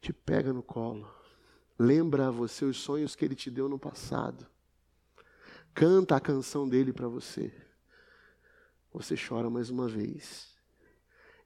[0.00, 1.12] te pega no colo,
[1.76, 4.46] lembra a você os sonhos que Ele te deu no passado,
[5.74, 7.52] canta a canção dele para você.
[8.92, 10.56] Você chora mais uma vez,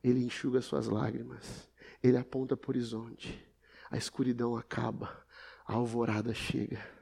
[0.04, 1.66] Ele enxuga as suas lágrimas,
[2.02, 3.42] Ele aponta para o horizonte,
[3.90, 5.24] a escuridão acaba,
[5.64, 7.01] a alvorada chega.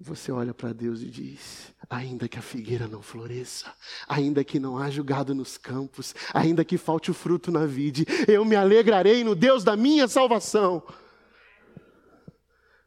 [0.00, 3.74] Você olha para Deus e diz: ainda que a figueira não floresça,
[4.08, 8.44] ainda que não haja gado nos campos, ainda que falte o fruto na vide, eu
[8.44, 10.86] me alegrarei no Deus da minha salvação.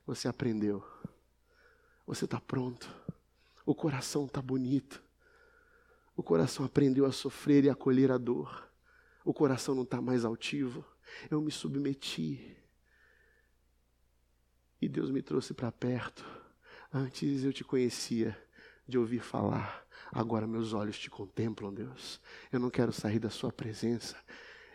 [0.07, 0.83] Você aprendeu,
[2.07, 2.89] você está pronto,
[3.65, 5.03] o coração está bonito,
[6.15, 8.69] o coração aprendeu a sofrer e acolher a dor,
[9.25, 10.85] o coração não está mais altivo.
[11.29, 12.55] Eu me submeti.
[14.81, 16.40] E Deus me trouxe para perto
[16.93, 18.37] Antes eu te conhecia
[18.85, 22.19] de ouvir falar, agora meus olhos te contemplam, Deus.
[22.51, 24.17] Eu não quero sair da Sua presença.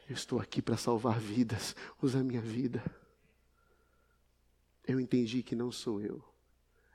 [0.09, 1.77] Eu estou aqui para salvar vidas.
[2.01, 2.83] Usa a minha vida.
[4.87, 6.25] Eu entendi que não sou eu,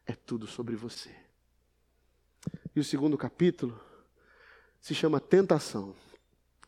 [0.07, 1.13] é tudo sobre você.
[2.73, 3.79] E o segundo capítulo
[4.79, 5.93] se chama Tentação.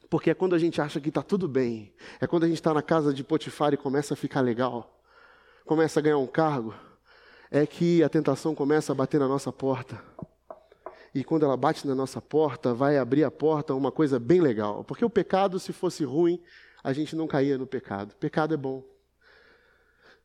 [0.10, 2.72] Porque é quando a gente acha que está tudo bem, é quando a gente está
[2.72, 5.02] na casa de Potifar e começa a ficar legal,
[5.66, 6.76] começa a ganhar um cargo
[7.54, 10.04] é que a tentação começa a bater na nossa porta.
[11.14, 14.84] E quando ela bate na nossa porta, vai abrir a porta uma coisa bem legal.
[14.84, 16.42] Porque o pecado, se fosse ruim,
[16.84, 18.16] a gente não caía no pecado.
[18.16, 18.84] Pecado é bom.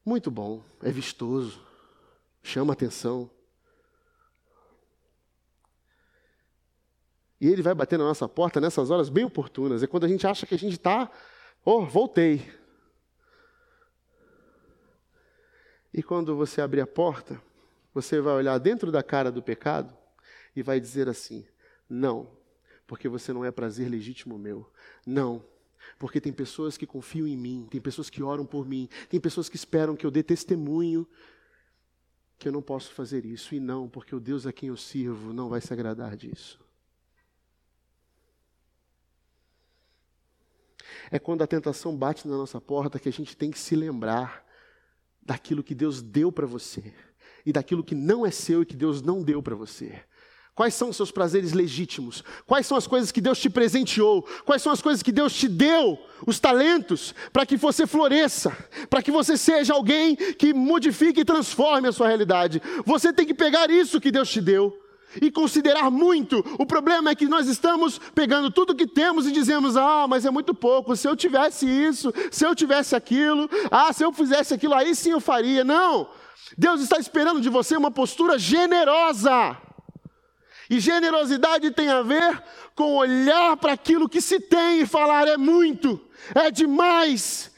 [0.02, 1.60] Muito bom, é vistoso,
[2.42, 3.30] chama atenção.
[7.38, 9.82] E ele vai bater na nossa porta nessas horas bem oportunas.
[9.82, 11.10] É quando a gente acha que a gente está,
[11.62, 12.50] oh, voltei.
[15.92, 17.40] E quando você abrir a porta,
[17.94, 19.96] você vai olhar dentro da cara do pecado
[20.54, 21.46] e vai dizer assim:
[21.88, 22.28] não,
[22.86, 24.70] porque você não é prazer legítimo meu.
[25.06, 25.44] Não,
[25.98, 29.48] porque tem pessoas que confiam em mim, tem pessoas que oram por mim, tem pessoas
[29.48, 31.06] que esperam que eu dê testemunho
[32.38, 33.54] que eu não posso fazer isso.
[33.54, 36.60] E não, porque o Deus a quem eu sirvo não vai se agradar disso.
[41.10, 44.46] É quando a tentação bate na nossa porta que a gente tem que se lembrar
[45.28, 46.82] daquilo que Deus deu para você
[47.44, 50.00] e daquilo que não é seu e que Deus não deu para você.
[50.54, 52.24] Quais são os seus prazeres legítimos?
[52.46, 54.26] Quais são as coisas que Deus te presenteou?
[54.46, 55.98] Quais são as coisas que Deus te deu?
[56.26, 58.56] Os talentos para que você floresça,
[58.88, 62.62] para que você seja alguém que modifique e transforme a sua realidade.
[62.86, 64.87] Você tem que pegar isso que Deus te deu
[65.20, 66.44] e considerar muito.
[66.58, 70.30] O problema é que nós estamos pegando tudo que temos e dizemos: ah, mas é
[70.30, 70.94] muito pouco.
[70.96, 75.10] Se eu tivesse isso, se eu tivesse aquilo, ah, se eu fizesse aquilo, aí sim
[75.10, 75.64] eu faria.
[75.64, 76.08] Não.
[76.56, 79.56] Deus está esperando de você uma postura generosa.
[80.70, 82.42] E generosidade tem a ver
[82.74, 86.00] com olhar para aquilo que se tem e falar: é muito,
[86.34, 87.50] é demais,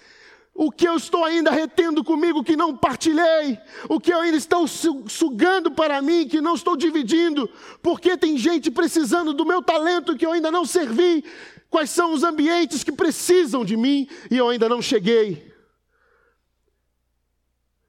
[0.55, 4.66] o que eu estou ainda retendo comigo que não partilhei, o que eu ainda estou
[4.66, 7.48] sugando para mim que não estou dividindo,
[7.82, 11.24] porque tem gente precisando do meu talento que eu ainda não servi,
[11.70, 15.51] quais são os ambientes que precisam de mim e eu ainda não cheguei.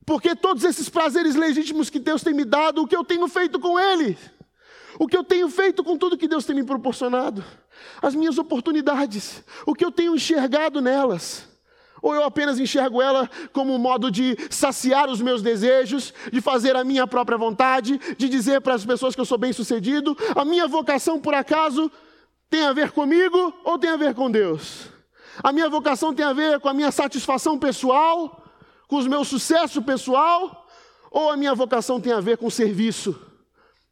[0.06, 3.60] Porque todos esses prazeres legítimos que Deus tem me dado, o que eu tenho feito
[3.60, 4.18] com eles?
[5.00, 7.44] O que eu tenho feito com tudo que Deus tem me proporcionado?
[8.02, 11.51] As minhas oportunidades, o que eu tenho enxergado nelas?
[12.02, 16.76] Ou eu apenas enxergo ela como um modo de saciar os meus desejos, de fazer
[16.76, 20.18] a minha própria vontade, de dizer para as pessoas que eu sou bem-sucedido?
[20.36, 21.92] A minha vocação, por acaso,
[22.50, 24.90] tem a ver comigo ou tem a ver com Deus?
[25.44, 28.44] A minha vocação tem a ver com a minha satisfação pessoal,
[28.88, 30.68] com o meu sucesso pessoal,
[31.10, 33.20] ou a minha vocação tem a ver com serviço,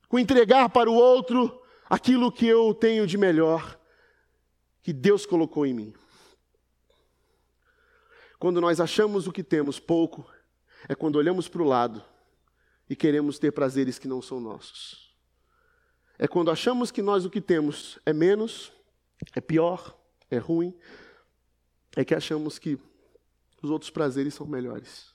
[0.07, 3.77] com entregar para o outro aquilo que eu tenho de melhor,
[4.83, 5.93] que Deus colocou em mim?
[8.39, 10.25] Quando nós achamos o que temos pouco,
[10.87, 12.03] é quando olhamos para o lado
[12.89, 15.13] e queremos ter prazeres que não são nossos.
[16.17, 18.71] É quando achamos que nós o que temos é menos,
[19.35, 19.97] é pior,
[20.31, 20.73] é ruim,
[21.95, 22.79] é que achamos que
[23.61, 25.13] os outros prazeres são melhores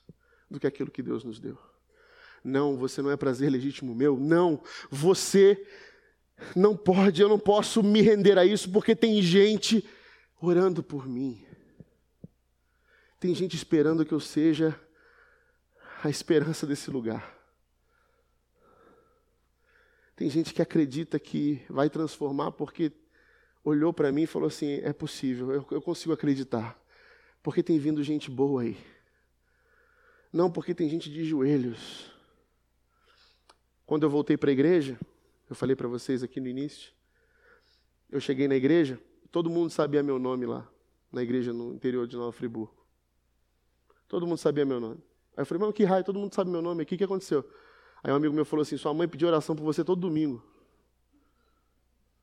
[0.49, 1.57] do que aquilo que Deus nos deu.
[2.43, 4.17] Não, você não é prazer legítimo meu.
[4.17, 5.65] Não, você
[6.55, 9.83] não pode, eu não posso me render a isso porque tem gente
[10.39, 11.44] orando por mim.
[13.19, 14.79] Tem gente esperando que eu seja
[16.03, 17.35] a esperança desse lugar.
[20.15, 22.91] Tem gente que acredita que vai transformar porque
[23.63, 26.79] olhou para mim e falou assim: é possível, eu, eu consigo acreditar.
[27.43, 28.77] Porque tem vindo gente boa aí.
[30.31, 32.11] Não porque tem gente de joelhos.
[33.85, 34.99] Quando eu voltei para a igreja,
[35.49, 36.91] eu falei para vocês aqui no início,
[38.09, 38.99] eu cheguei na igreja,
[39.31, 40.67] todo mundo sabia meu nome lá,
[41.11, 42.84] na igreja no interior de Nova Friburgo.
[44.15, 45.03] Todo mundo sabia meu nome.
[45.35, 47.43] Aí eu falei, mas que raio, todo mundo sabe meu nome aqui, o que aconteceu?
[48.01, 50.41] Aí um amigo meu falou assim, sua mãe pediu oração por você todo domingo.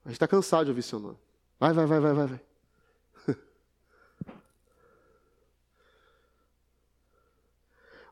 [0.02, 1.18] A gente está cansado de ouvir seu nome.
[1.60, 2.40] Vai, vai, vai, vai, vai, vai.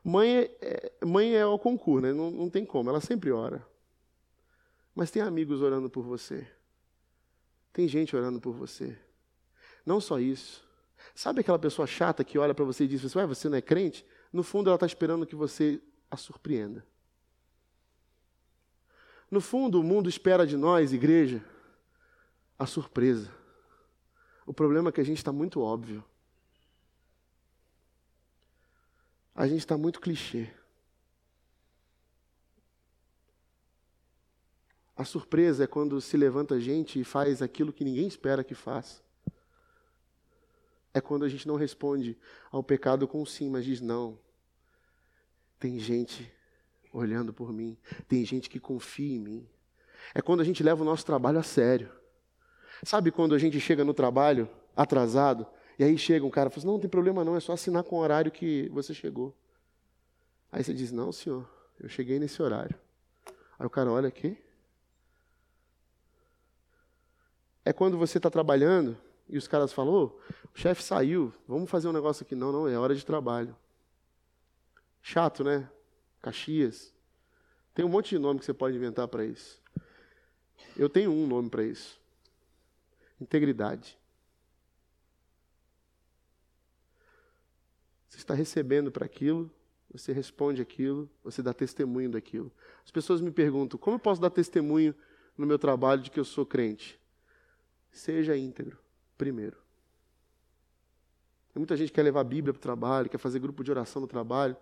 [0.03, 2.13] Mãe é, mãe é o concurso, né?
[2.13, 3.65] Não, não tem como, ela sempre ora.
[4.93, 6.47] Mas tem amigos orando por você.
[7.73, 8.95] Tem gente orando por você.
[9.83, 10.69] Não só isso.
[11.13, 14.05] Sabe aquela pessoa chata que olha para você e diz: Ué, você não é crente?
[14.31, 16.85] No fundo, ela está esperando que você a surpreenda.
[19.29, 21.43] No fundo, o mundo espera de nós, igreja,
[22.57, 23.31] a surpresa.
[24.45, 26.03] O problema é que a gente está muito óbvio.
[29.33, 30.49] A gente está muito clichê.
[34.95, 39.01] A surpresa é quando se levanta gente e faz aquilo que ninguém espera que faça
[40.93, 42.17] é quando a gente não responde
[42.51, 44.19] ao pecado com sim, mas diz não.
[45.59, 46.31] Tem gente
[46.91, 47.77] olhando por mim,
[48.07, 49.49] tem gente que confia em mim.
[50.13, 51.89] É quando a gente leva o nosso trabalho a sério.
[52.83, 56.59] Sabe quando a gente chega no trabalho atrasado e aí chega um cara e fala
[56.59, 59.35] assim, não, não tem problema não, é só assinar com o horário que você chegou.
[60.51, 61.47] Aí você diz, não senhor,
[61.79, 62.77] eu cheguei nesse horário.
[63.57, 64.37] Aí o cara olha aqui.
[67.63, 68.97] É quando você está trabalhando
[69.31, 70.05] e os caras falam, oh,
[70.53, 72.35] o chefe saiu, vamos fazer um negócio aqui.
[72.35, 73.55] Não, não, é hora de trabalho.
[75.01, 75.71] Chato, né?
[76.21, 76.93] Caxias.
[77.73, 79.61] Tem um monte de nome que você pode inventar para isso.
[80.75, 81.97] Eu tenho um nome para isso.
[83.21, 83.97] Integridade.
[88.09, 89.49] Você está recebendo para aquilo,
[89.89, 92.51] você responde aquilo, você dá testemunho daquilo.
[92.83, 94.93] As pessoas me perguntam: como eu posso dar testemunho
[95.37, 96.99] no meu trabalho de que eu sou crente?
[97.93, 98.81] Seja íntegro
[99.21, 99.55] primeiro.
[101.53, 103.69] Tem muita gente que quer levar a Bíblia para o trabalho, quer fazer grupo de
[103.69, 104.57] oração no trabalho,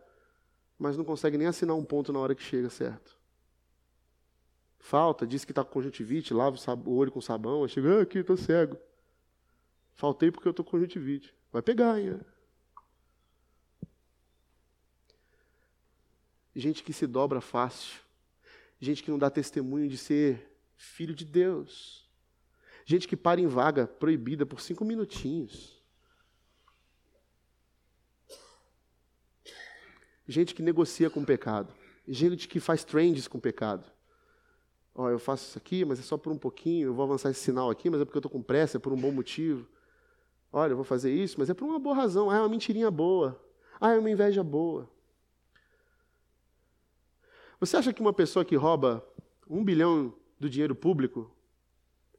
[0.77, 3.17] mas não consegue nem assinar um ponto na hora que chega, certo?
[4.77, 8.17] Falta, diz que está com conjuntivite, lava o olho com sabão, aí chega, ah, aqui,
[8.17, 8.77] estou cego.
[9.93, 11.33] Faltei porque eu estou com conjuntivite.
[11.53, 12.19] Vai pegar, hein?
[16.53, 18.01] Gente que se dobra fácil.
[18.77, 22.08] Gente que não dá testemunho de ser filho de Deus.
[22.89, 25.79] Gente que para em vaga proibida por cinco minutinhos.
[30.27, 31.71] Gente que negocia com o pecado.
[32.07, 33.85] Gente que faz trends com o pecado.
[34.95, 36.87] Ó, eu faço isso aqui, mas é só por um pouquinho.
[36.87, 38.91] Eu vou avançar esse sinal aqui, mas é porque eu estou com pressa, é por
[38.91, 39.67] um bom motivo.
[40.51, 42.31] Olha, eu vou fazer isso, mas é por uma boa razão.
[42.31, 43.39] Ah, é uma mentirinha boa.
[43.79, 44.89] Ah, é uma inveja boa.
[47.59, 49.07] Você acha que uma pessoa que rouba
[49.47, 51.31] um bilhão do dinheiro público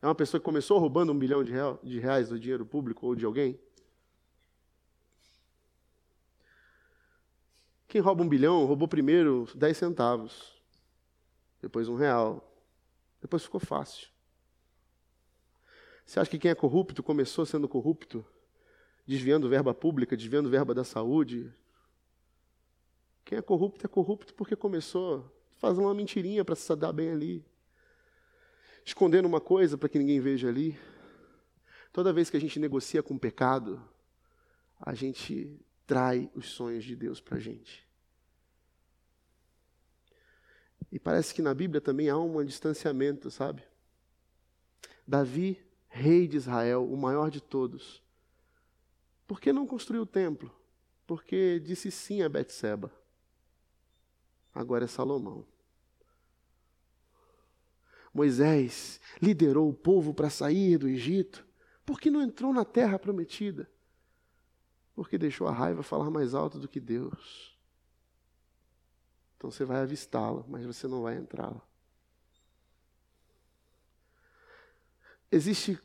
[0.02, 3.24] é uma pessoa que começou roubando um bilhão de reais do dinheiro público ou de
[3.24, 3.60] alguém?
[7.86, 10.62] Quem rouba um bilhão roubou primeiro 10 centavos,
[11.60, 12.50] depois um real,
[13.20, 14.08] depois ficou fácil.
[16.06, 18.24] Você acha que quem é corrupto começou sendo corrupto,
[19.06, 21.52] desviando verba pública, desviando verba da saúde?
[23.24, 27.49] Quem é corrupto é corrupto porque começou fazer uma mentirinha para se dar bem ali
[28.84, 30.78] escondendo uma coisa para que ninguém veja ali.
[31.92, 33.82] Toda vez que a gente negocia com o pecado,
[34.78, 37.86] a gente trai os sonhos de Deus para a gente.
[40.90, 43.62] E parece que na Bíblia também há um distanciamento, sabe?
[45.06, 48.02] Davi, rei de Israel, o maior de todos,
[49.26, 50.52] por que não construiu o templo?
[51.06, 52.92] Porque disse sim a Betseba.
[54.52, 55.46] Agora é Salomão.
[58.12, 61.46] Moisés liderou o povo para sair do Egito.
[61.84, 63.70] Por que não entrou na terra prometida?
[64.94, 67.56] Porque deixou a raiva falar mais alto do que Deus.
[69.36, 71.62] Então você vai avistá-la, mas você não vai entrá-la.
[75.32, 75.78] Existem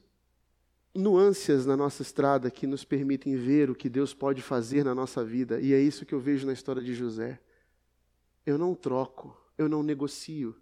[0.94, 5.24] nuances na nossa estrada que nos permitem ver o que Deus pode fazer na nossa
[5.24, 7.40] vida, e é isso que eu vejo na história de José.
[8.46, 10.56] Eu não troco, eu não negocio.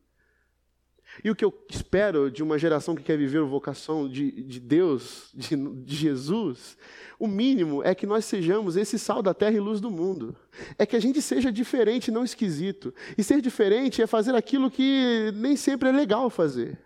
[1.22, 4.59] E o que eu espero de uma geração que quer viver a vocação de, de
[4.59, 6.78] Deus, de, de, Jesus,
[7.20, 10.36] o mínimo é que nós sejamos esse sal da terra e luz do mundo.
[10.78, 12.93] É que a gente seja diferente, não esquisito.
[13.18, 16.80] E ser diferente é fazer aquilo que nem sempre é legal fazer.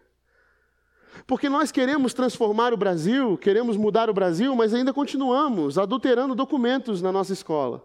[1.25, 7.01] Porque nós queremos transformar o Brasil, queremos mudar o Brasil, mas ainda continuamos adulterando documentos
[7.01, 7.83] na nossa escola.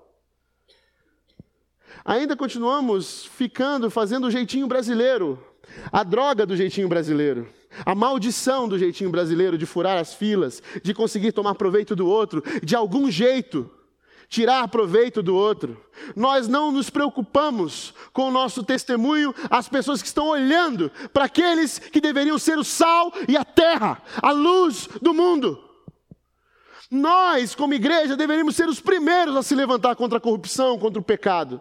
[2.04, 5.38] Ainda continuamos ficando, fazendo o jeitinho brasileiro,
[5.90, 7.48] a droga do jeitinho brasileiro,
[7.84, 12.42] a maldição do jeitinho brasileiro de furar as filas, de conseguir tomar proveito do outro,
[12.62, 13.70] de algum jeito
[14.32, 15.78] tirar proveito do outro.
[16.16, 21.78] Nós não nos preocupamos com o nosso testemunho, as pessoas que estão olhando para aqueles
[21.78, 25.62] que deveriam ser o sal e a terra, a luz do mundo.
[26.90, 31.04] Nós, como igreja, deveríamos ser os primeiros a se levantar contra a corrupção, contra o
[31.04, 31.60] pecado.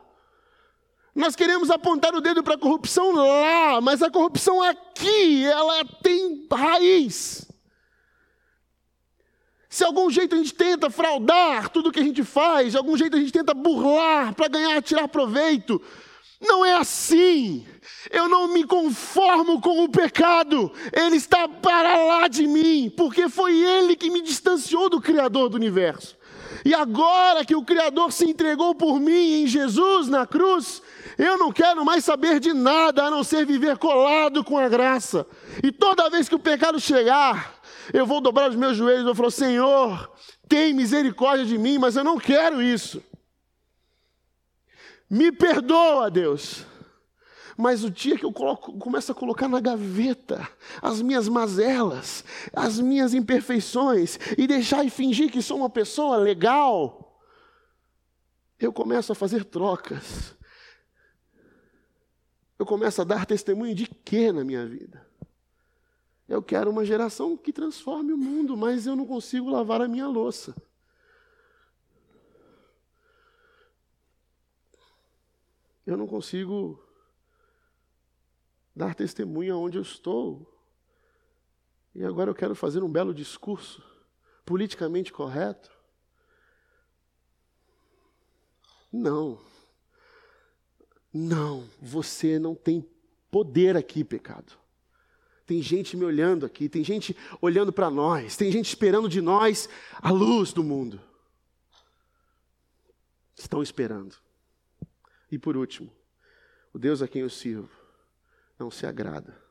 [1.13, 6.47] Nós queremos apontar o dedo para a corrupção lá, mas a corrupção aqui, ela tem
[6.51, 7.45] raiz.
[9.69, 13.15] Se algum jeito a gente tenta fraudar tudo que a gente faz, de algum jeito
[13.15, 15.81] a gente tenta burlar para ganhar, tirar proveito,
[16.41, 17.65] não é assim.
[18.09, 23.57] Eu não me conformo com o pecado, ele está para lá de mim, porque foi
[23.57, 26.17] ele que me distanciou do Criador do universo.
[26.65, 30.81] E agora que o Criador se entregou por mim em Jesus na cruz,
[31.23, 35.27] eu não quero mais saber de nada a não ser viver colado com a graça.
[35.63, 37.61] E toda vez que o pecado chegar,
[37.93, 40.11] eu vou dobrar os meus joelhos e vou falar: Senhor,
[40.49, 43.03] tem misericórdia de mim, mas eu não quero isso.
[45.07, 46.65] Me perdoa, Deus.
[47.55, 50.49] Mas o dia que eu coloco, começo a colocar na gaveta
[50.81, 57.21] as minhas mazelas, as minhas imperfeições, e deixar e fingir que sou uma pessoa legal,
[58.59, 60.40] eu começo a fazer trocas
[62.61, 65.03] eu começo a dar testemunho de quê na minha vida?
[66.29, 70.07] Eu quero uma geração que transforme o mundo, mas eu não consigo lavar a minha
[70.07, 70.55] louça.
[75.83, 76.79] Eu não consigo
[78.75, 80.47] dar testemunho aonde eu estou.
[81.95, 83.83] E agora eu quero fazer um belo discurso
[84.45, 85.71] politicamente correto.
[88.93, 89.50] Não.
[91.13, 92.87] Não, você não tem
[93.29, 94.53] poder aqui, pecado.
[95.45, 99.67] Tem gente me olhando aqui, tem gente olhando para nós, tem gente esperando de nós
[99.93, 101.01] a luz do mundo.
[103.35, 104.15] Estão esperando.
[105.29, 105.91] E por último,
[106.73, 107.69] o Deus a quem eu sirvo
[108.57, 109.41] não se agrada.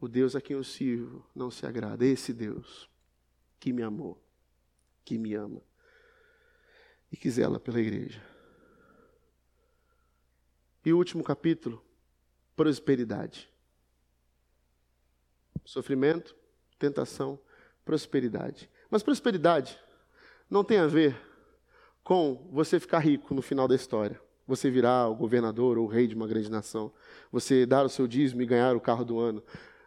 [0.00, 2.04] O Deus a quem eu sirvo não se agrada.
[2.04, 2.88] Esse Deus
[3.58, 4.22] que me amou,
[5.04, 5.62] que me ama
[7.10, 8.22] e que zela pela igreja.
[10.84, 11.84] E o último capítulo,
[12.56, 13.48] prosperidade.
[15.64, 16.34] Sofrimento,
[16.78, 17.38] tentação,
[17.84, 18.70] prosperidade.
[18.90, 19.78] Mas prosperidade
[20.48, 21.20] não tem a ver
[22.02, 24.20] com você ficar rico no final da história.
[24.46, 26.90] Você virar o governador ou o rei de uma grande nação.
[27.30, 29.42] Você dar o seu dízimo e ganhar o carro do ano.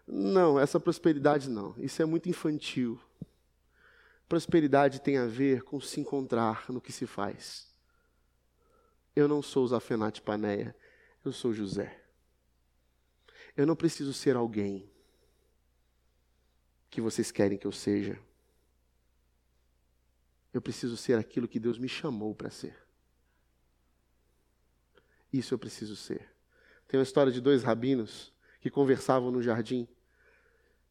[0.06, 1.74] Não, essa prosperidade não.
[1.78, 3.00] Isso é muito infantil.
[4.30, 7.68] Prosperidade tem a ver com se encontrar no que se faz.
[9.16, 10.76] Eu não sou Zafenate Paneia.
[11.24, 12.02] Eu sou José.
[13.56, 14.90] Eu não preciso ser alguém
[16.90, 18.20] que vocês querem que eu seja.
[20.54, 22.76] Eu preciso ser aquilo que Deus me chamou para ser.
[25.32, 26.30] Isso eu preciso ser.
[26.88, 29.88] Tem uma história de dois rabinos que conversavam no jardim.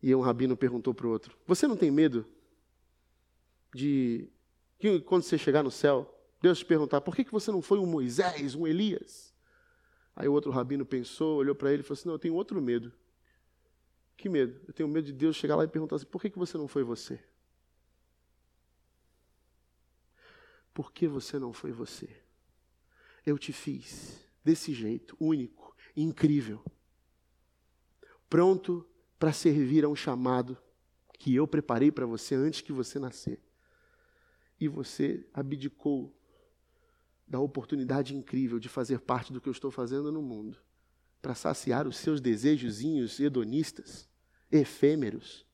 [0.02, 2.26] E um rabino perguntou para o outro: Você não tem medo
[3.74, 4.30] de
[4.78, 6.10] que quando você chegar no céu,
[6.40, 9.29] Deus te perguntar: Por que, que você não foi um Moisés, um Elias?
[10.14, 12.60] Aí o outro rabino pensou, olhou para ele e falou assim: Não, eu tenho outro
[12.60, 12.92] medo.
[14.16, 14.60] Que medo?
[14.68, 16.68] Eu tenho medo de Deus chegar lá e perguntar assim: Por que, que você não
[16.68, 17.22] foi você?
[20.74, 22.08] Por que você não foi você?
[23.24, 26.64] Eu te fiz desse jeito, único, incrível,
[28.28, 28.86] pronto
[29.18, 30.56] para servir a um chamado
[31.18, 33.38] que eu preparei para você antes que você nascer.
[34.58, 36.14] E você abdicou
[37.30, 40.58] da oportunidade incrível de fazer parte do que eu estou fazendo no mundo,
[41.22, 44.10] para saciar os seus desejozinhos hedonistas,
[44.50, 45.46] efêmeros.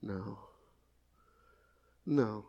[0.00, 0.38] Não.
[2.06, 2.48] Não.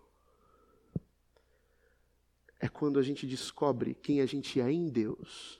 [2.60, 5.60] É quando a gente descobre quem a gente é em Deus,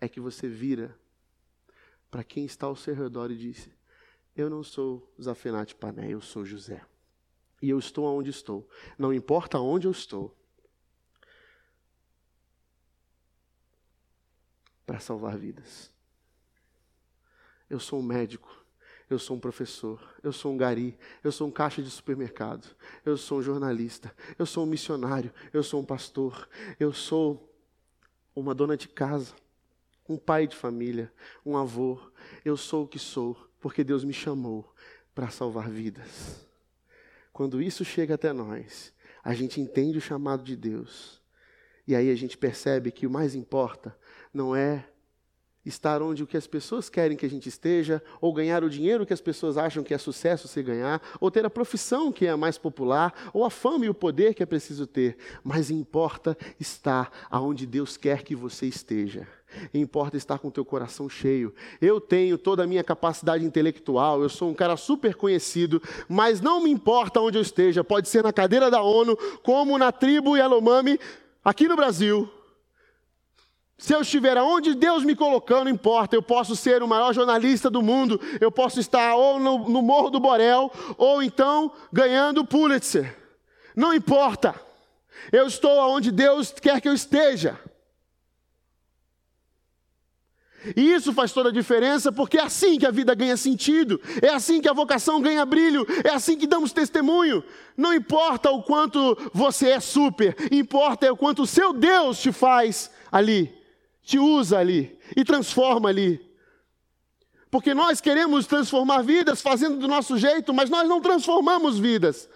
[0.00, 0.98] é que você vira
[2.10, 3.70] para quem está ao seu redor e diz:
[4.34, 6.84] Eu não sou Zafenate Pané, eu sou José.
[7.62, 8.68] E eu estou onde estou.
[8.98, 10.37] Não importa onde eu estou.
[14.98, 15.92] Para salvar vidas.
[17.70, 18.66] Eu sou um médico
[19.08, 22.66] eu sou um professor, eu sou um gari, eu sou um caixa de supermercado,
[23.06, 26.46] eu sou um jornalista, eu sou um missionário, eu sou um pastor,
[26.78, 27.50] eu sou
[28.36, 29.34] uma dona de casa,
[30.06, 31.10] um pai de família,
[31.46, 31.98] um avô.
[32.44, 34.74] Eu sou o que sou, porque Deus me chamou
[35.14, 36.46] para salvar vidas.
[37.32, 38.92] Quando isso chega até nós,
[39.24, 41.18] a gente entende o chamado de Deus.
[41.86, 43.96] E aí a gente percebe que o mais importa
[44.32, 44.84] não é
[45.68, 49.04] estar onde o que as pessoas querem que a gente esteja, ou ganhar o dinheiro
[49.04, 52.30] que as pessoas acham que é sucesso se ganhar, ou ter a profissão que é
[52.30, 55.16] a mais popular, ou a fama e o poder que é preciso ter.
[55.44, 59.26] Mas importa estar aonde Deus quer que você esteja.
[59.72, 61.54] Importa estar com o teu coração cheio.
[61.80, 66.62] Eu tenho toda a minha capacidade intelectual, eu sou um cara super conhecido, mas não
[66.62, 67.82] me importa onde eu esteja.
[67.82, 71.00] Pode ser na cadeira da ONU, como na tribo Yanomami,
[71.42, 72.30] aqui no Brasil,
[73.78, 77.70] se eu estiver aonde Deus me colocou, não importa, eu posso ser o maior jornalista
[77.70, 82.44] do mundo, eu posso estar ou no, no Morro do Borel, ou então ganhando o
[82.44, 83.16] Pulitzer.
[83.76, 84.52] Não importa,
[85.30, 87.56] eu estou aonde Deus quer que eu esteja.
[90.76, 94.30] E isso faz toda a diferença, porque é assim que a vida ganha sentido, é
[94.30, 97.44] assim que a vocação ganha brilho, é assim que damos testemunho.
[97.76, 102.32] Não importa o quanto você é super, importa é o quanto o seu Deus te
[102.32, 103.56] faz ali
[104.08, 106.18] te usa ali e transforma ali.
[107.50, 112.26] Porque nós queremos transformar vidas fazendo do nosso jeito, mas nós não transformamos vidas.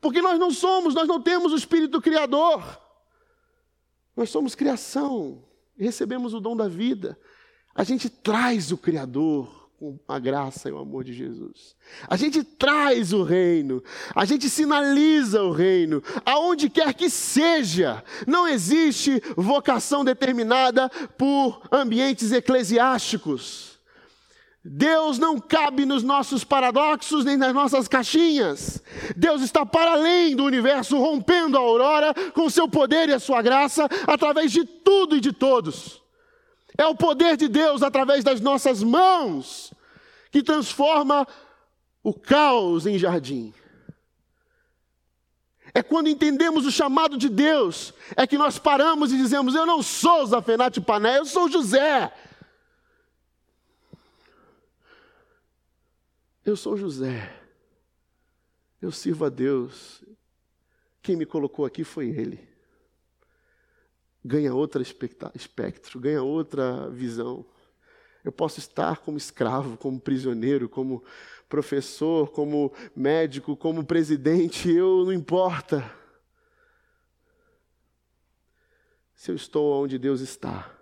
[0.00, 2.64] Porque nós não somos, nós não temos o espírito criador.
[4.16, 5.44] Nós somos criação,
[5.78, 7.16] recebemos o dom da vida.
[7.76, 11.74] A gente traz o criador com a graça e o amor de Jesus.
[12.06, 13.82] A gente traz o reino,
[14.14, 18.04] a gente sinaliza o reino, aonde quer que seja.
[18.26, 23.80] Não existe vocação determinada por ambientes eclesiásticos.
[24.62, 28.82] Deus não cabe nos nossos paradoxos nem nas nossas caixinhas.
[29.16, 33.40] Deus está para além do universo, rompendo a aurora com seu poder e a sua
[33.40, 35.99] graça através de tudo e de todos.
[36.80, 39.70] É o poder de Deus através das nossas mãos
[40.30, 41.28] que transforma
[42.02, 43.52] o caos em jardim.
[45.74, 49.82] É quando entendemos o chamado de Deus, é que nós paramos e dizemos: Eu não
[49.82, 52.10] sou Zafenate Pané, eu sou José.
[56.42, 57.30] Eu sou José.
[58.80, 60.02] Eu sirvo a Deus.
[61.02, 62.49] Quem me colocou aqui foi Ele
[64.24, 67.44] ganha outro espectro, ganha outra visão.
[68.22, 71.02] Eu posso estar como escravo, como prisioneiro, como
[71.48, 75.98] professor, como médico, como presidente, eu não importa.
[79.14, 80.74] Se eu estou onde Deus está,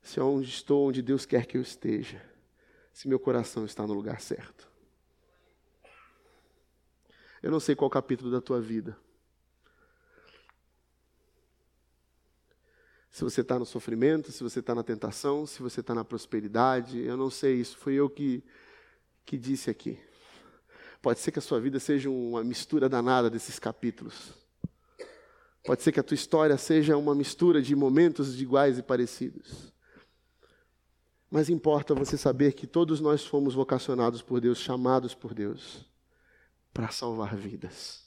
[0.00, 2.20] se eu estou onde Deus quer que eu esteja,
[2.92, 4.68] se meu coração está no lugar certo.
[7.42, 8.96] Eu não sei qual capítulo da tua vida.
[13.12, 16.98] Se você está no sofrimento, se você está na tentação, se você está na prosperidade.
[16.98, 18.42] Eu não sei, isso foi eu que,
[19.26, 20.00] que disse aqui.
[21.02, 24.32] Pode ser que a sua vida seja uma mistura danada desses capítulos.
[25.62, 29.70] Pode ser que a tua história seja uma mistura de momentos iguais e parecidos.
[31.30, 35.84] Mas importa você saber que todos nós fomos vocacionados por Deus, chamados por Deus,
[36.72, 38.06] para salvar vidas.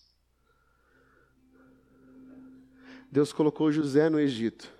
[3.11, 4.74] Deus colocou José no Egito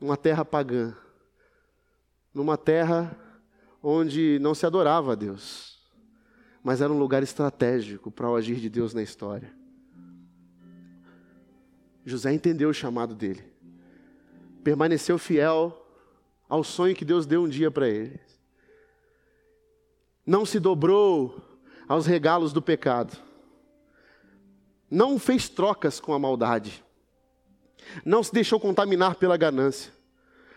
[0.00, 0.94] numa terra pagã,
[2.32, 3.16] numa terra
[3.82, 5.78] onde não se adorava a Deus,
[6.62, 9.54] mas era um lugar estratégico para o agir de Deus na história.
[12.04, 13.42] José entendeu o chamado dele,
[14.62, 15.82] permaneceu fiel
[16.48, 18.20] ao sonho que Deus deu um dia para ele,
[20.24, 21.40] não se dobrou
[21.88, 23.16] aos regalos do pecado,
[24.90, 26.84] não fez trocas com a maldade,
[28.04, 29.92] não se deixou contaminar pela ganância,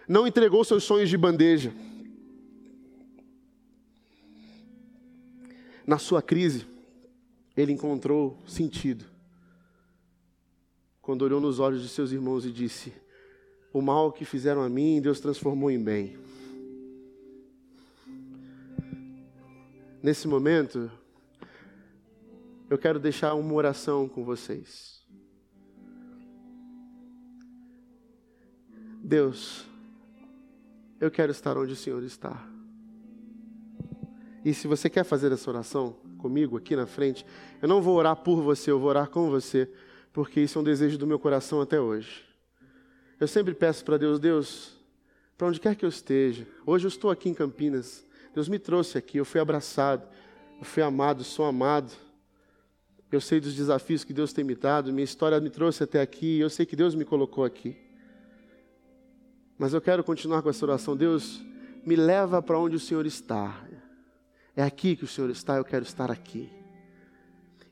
[0.08, 1.74] não entregou seus sonhos de bandeja.
[5.86, 6.68] Na sua crise,
[7.56, 9.06] ele encontrou sentido.
[11.02, 12.94] Quando olhou nos olhos de seus irmãos e disse:
[13.74, 16.18] O mal que fizeram a mim, Deus transformou em bem.
[20.02, 20.92] Nesse momento,
[22.70, 24.99] eu quero deixar uma oração com vocês.
[29.10, 29.66] Deus,
[31.02, 32.48] eu quero estar onde o Senhor está.
[34.46, 37.26] E se você quer fazer essa oração comigo aqui na frente,
[37.60, 39.68] eu não vou orar por você, eu vou orar com você,
[40.14, 42.24] porque isso é um desejo do meu coração até hoje.
[43.20, 44.78] Eu sempre peço para Deus, Deus,
[45.36, 48.96] para onde quer que eu esteja, hoje eu estou aqui em Campinas, Deus me trouxe
[48.96, 50.08] aqui, eu fui abraçado,
[50.60, 51.92] eu fui amado, sou amado.
[53.12, 56.40] Eu sei dos desafios que Deus tem me dado, minha história me trouxe até aqui,
[56.40, 57.89] eu sei que Deus me colocou aqui.
[59.60, 60.96] Mas eu quero continuar com essa oração.
[60.96, 61.44] Deus,
[61.86, 63.62] me leva para onde o Senhor está.
[64.56, 66.50] É aqui que o Senhor está, eu quero estar aqui.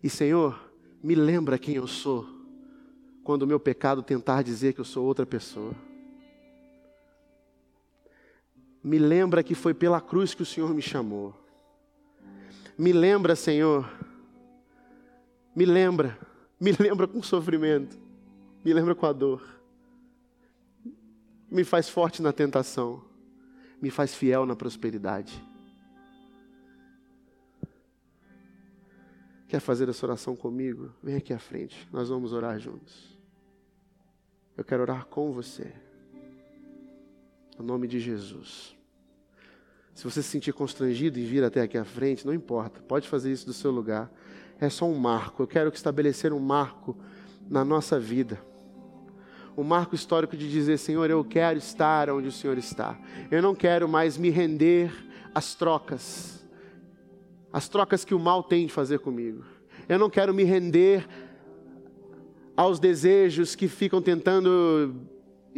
[0.03, 0.69] E Senhor,
[1.01, 2.27] me lembra quem eu sou,
[3.23, 5.73] quando o meu pecado tentar dizer que eu sou outra pessoa.
[8.83, 11.33] Me lembra que foi pela cruz que o Senhor me chamou.
[12.77, 13.89] Me lembra, Senhor.
[15.55, 16.17] Me lembra.
[16.59, 17.97] Me lembra com sofrimento.
[18.63, 19.56] Me lembra com a dor.
[21.49, 23.01] Me faz forte na tentação.
[23.81, 25.43] Me faz fiel na prosperidade.
[29.47, 30.91] Quer fazer essa oração comigo?
[31.01, 31.87] Vem aqui à frente.
[31.91, 33.17] Nós vamos orar juntos.
[34.57, 35.71] Eu quero orar com você.
[37.57, 38.75] Em nome de Jesus.
[39.95, 43.31] Se você se sentir constrangido em vir até aqui à frente, não importa, pode fazer
[43.31, 44.11] isso do seu lugar.
[44.59, 45.41] É só um marco.
[45.41, 46.97] Eu quero estabelecer um marco
[47.49, 48.39] na nossa vida.
[49.57, 52.95] Um marco histórico de dizer: Senhor, eu quero estar onde o Senhor está.
[53.31, 54.93] Eu não quero mais me render
[55.33, 56.47] às trocas,
[57.51, 59.43] as trocas que o mal tem de fazer comigo.
[59.89, 61.07] Eu não quero me render
[62.55, 64.95] aos desejos que ficam tentando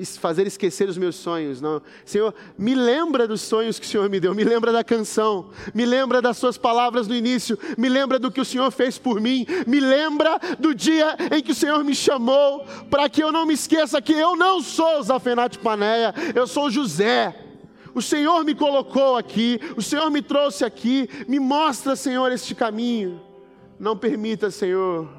[0.06, 1.82] fazer esquecer os meus sonhos, não.
[2.06, 5.86] Senhor, me lembra dos sonhos que o Senhor me deu, me lembra da canção, me
[5.86, 9.46] lembra das suas palavras no início, me lembra do que o Senhor fez por mim,
[9.68, 13.54] me lembra do dia em que o Senhor me chamou, para que eu não me
[13.54, 17.36] esqueça que eu não sou Zafenate Paneia, eu sou José.
[17.94, 23.20] O Senhor me colocou aqui, o Senhor me trouxe aqui, me mostra, Senhor, este caminho.
[23.80, 25.10] Não permita, Senhor,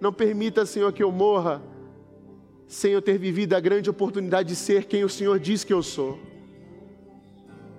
[0.00, 1.62] não permita, Senhor, que eu morra
[2.68, 5.82] sem eu ter vivido a grande oportunidade de ser quem o Senhor diz que eu
[5.82, 6.18] sou.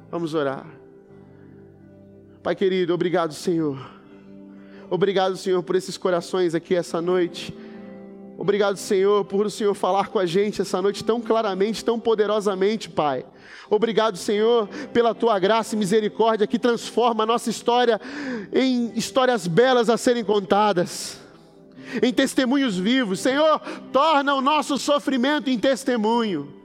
[0.10, 0.66] Vamos orar.
[2.42, 3.78] Pai querido, obrigado, Senhor.
[4.90, 7.56] Obrigado, Senhor, por esses corações aqui essa noite.
[8.36, 12.90] Obrigado, Senhor, por o Senhor falar com a gente essa noite tão claramente, tão poderosamente,
[12.90, 13.24] Pai.
[13.70, 18.02] Obrigado, Senhor, pela tua graça e misericórdia que transforma a nossa história
[18.52, 21.19] em histórias belas a serem contadas
[22.02, 23.20] em testemunhos vivos.
[23.20, 23.60] Senhor,
[23.92, 26.60] torna o nosso sofrimento em testemunho.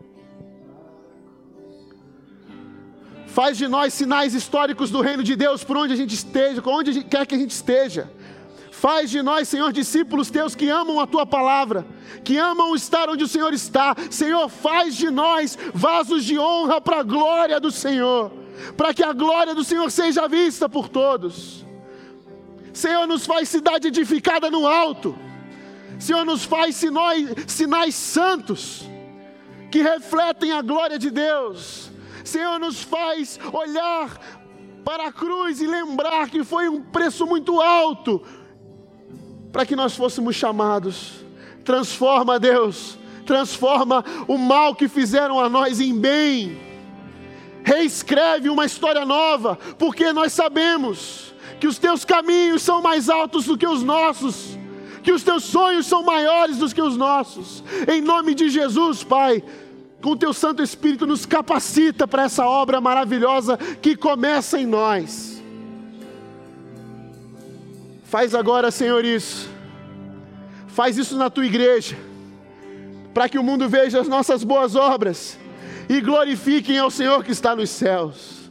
[3.27, 7.03] Faz de nós sinais históricos do reino de Deus por onde a gente esteja, onde
[7.03, 8.09] quer que a gente esteja.
[8.71, 11.87] Faz de nós, Senhor, discípulos teus que amam a tua palavra,
[12.23, 13.97] que amam estar onde o Senhor está.
[14.11, 18.31] Senhor, faz de nós vasos de honra para a glória do Senhor,
[18.77, 21.64] para que a glória do Senhor seja vista por todos.
[22.75, 25.17] Senhor, nos faz cidade edificada no alto.
[25.99, 28.85] Senhor, nos faz sinais, sinais santos
[29.71, 31.91] que refletem a glória de Deus.
[32.25, 34.21] Senhor, nos faz olhar
[34.85, 38.23] para a cruz e lembrar que foi um preço muito alto
[39.53, 41.25] para que nós fôssemos chamados.
[41.65, 46.61] Transforma, Deus, transforma o mal que fizeram a nós em bem.
[47.63, 53.57] Reescreve uma história nova, porque nós sabemos que os teus caminhos são mais altos do
[53.57, 54.59] que os nossos,
[55.03, 57.63] que os teus sonhos são maiores do que os nossos.
[57.87, 59.43] Em nome de Jesus, Pai,
[60.03, 65.43] com o teu Santo Espírito nos capacita para essa obra maravilhosa que começa em nós.
[68.05, 69.49] Faz agora, Senhor, isso.
[70.69, 71.97] Faz isso na tua igreja,
[73.13, 75.39] para que o mundo veja as nossas boas obras
[75.89, 78.51] e glorifiquem ao Senhor que está nos céus.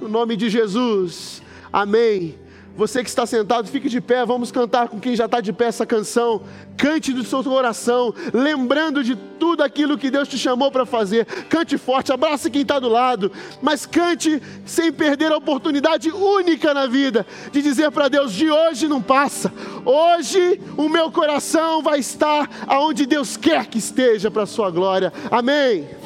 [0.00, 1.43] No nome de Jesus.
[1.74, 2.38] Amém.
[2.76, 5.66] Você que está sentado, fique de pé, vamos cantar com quem já está de pé
[5.66, 6.42] essa canção.
[6.76, 11.24] Cante do seu coração, lembrando de tudo aquilo que Deus te chamou para fazer.
[11.48, 16.86] Cante forte, abrace quem está do lado, mas cante sem perder a oportunidade única na
[16.86, 19.52] vida de dizer para Deus: de hoje não passa,
[19.84, 25.12] hoje o meu coração vai estar aonde Deus quer que esteja para a sua glória.
[25.28, 26.03] Amém.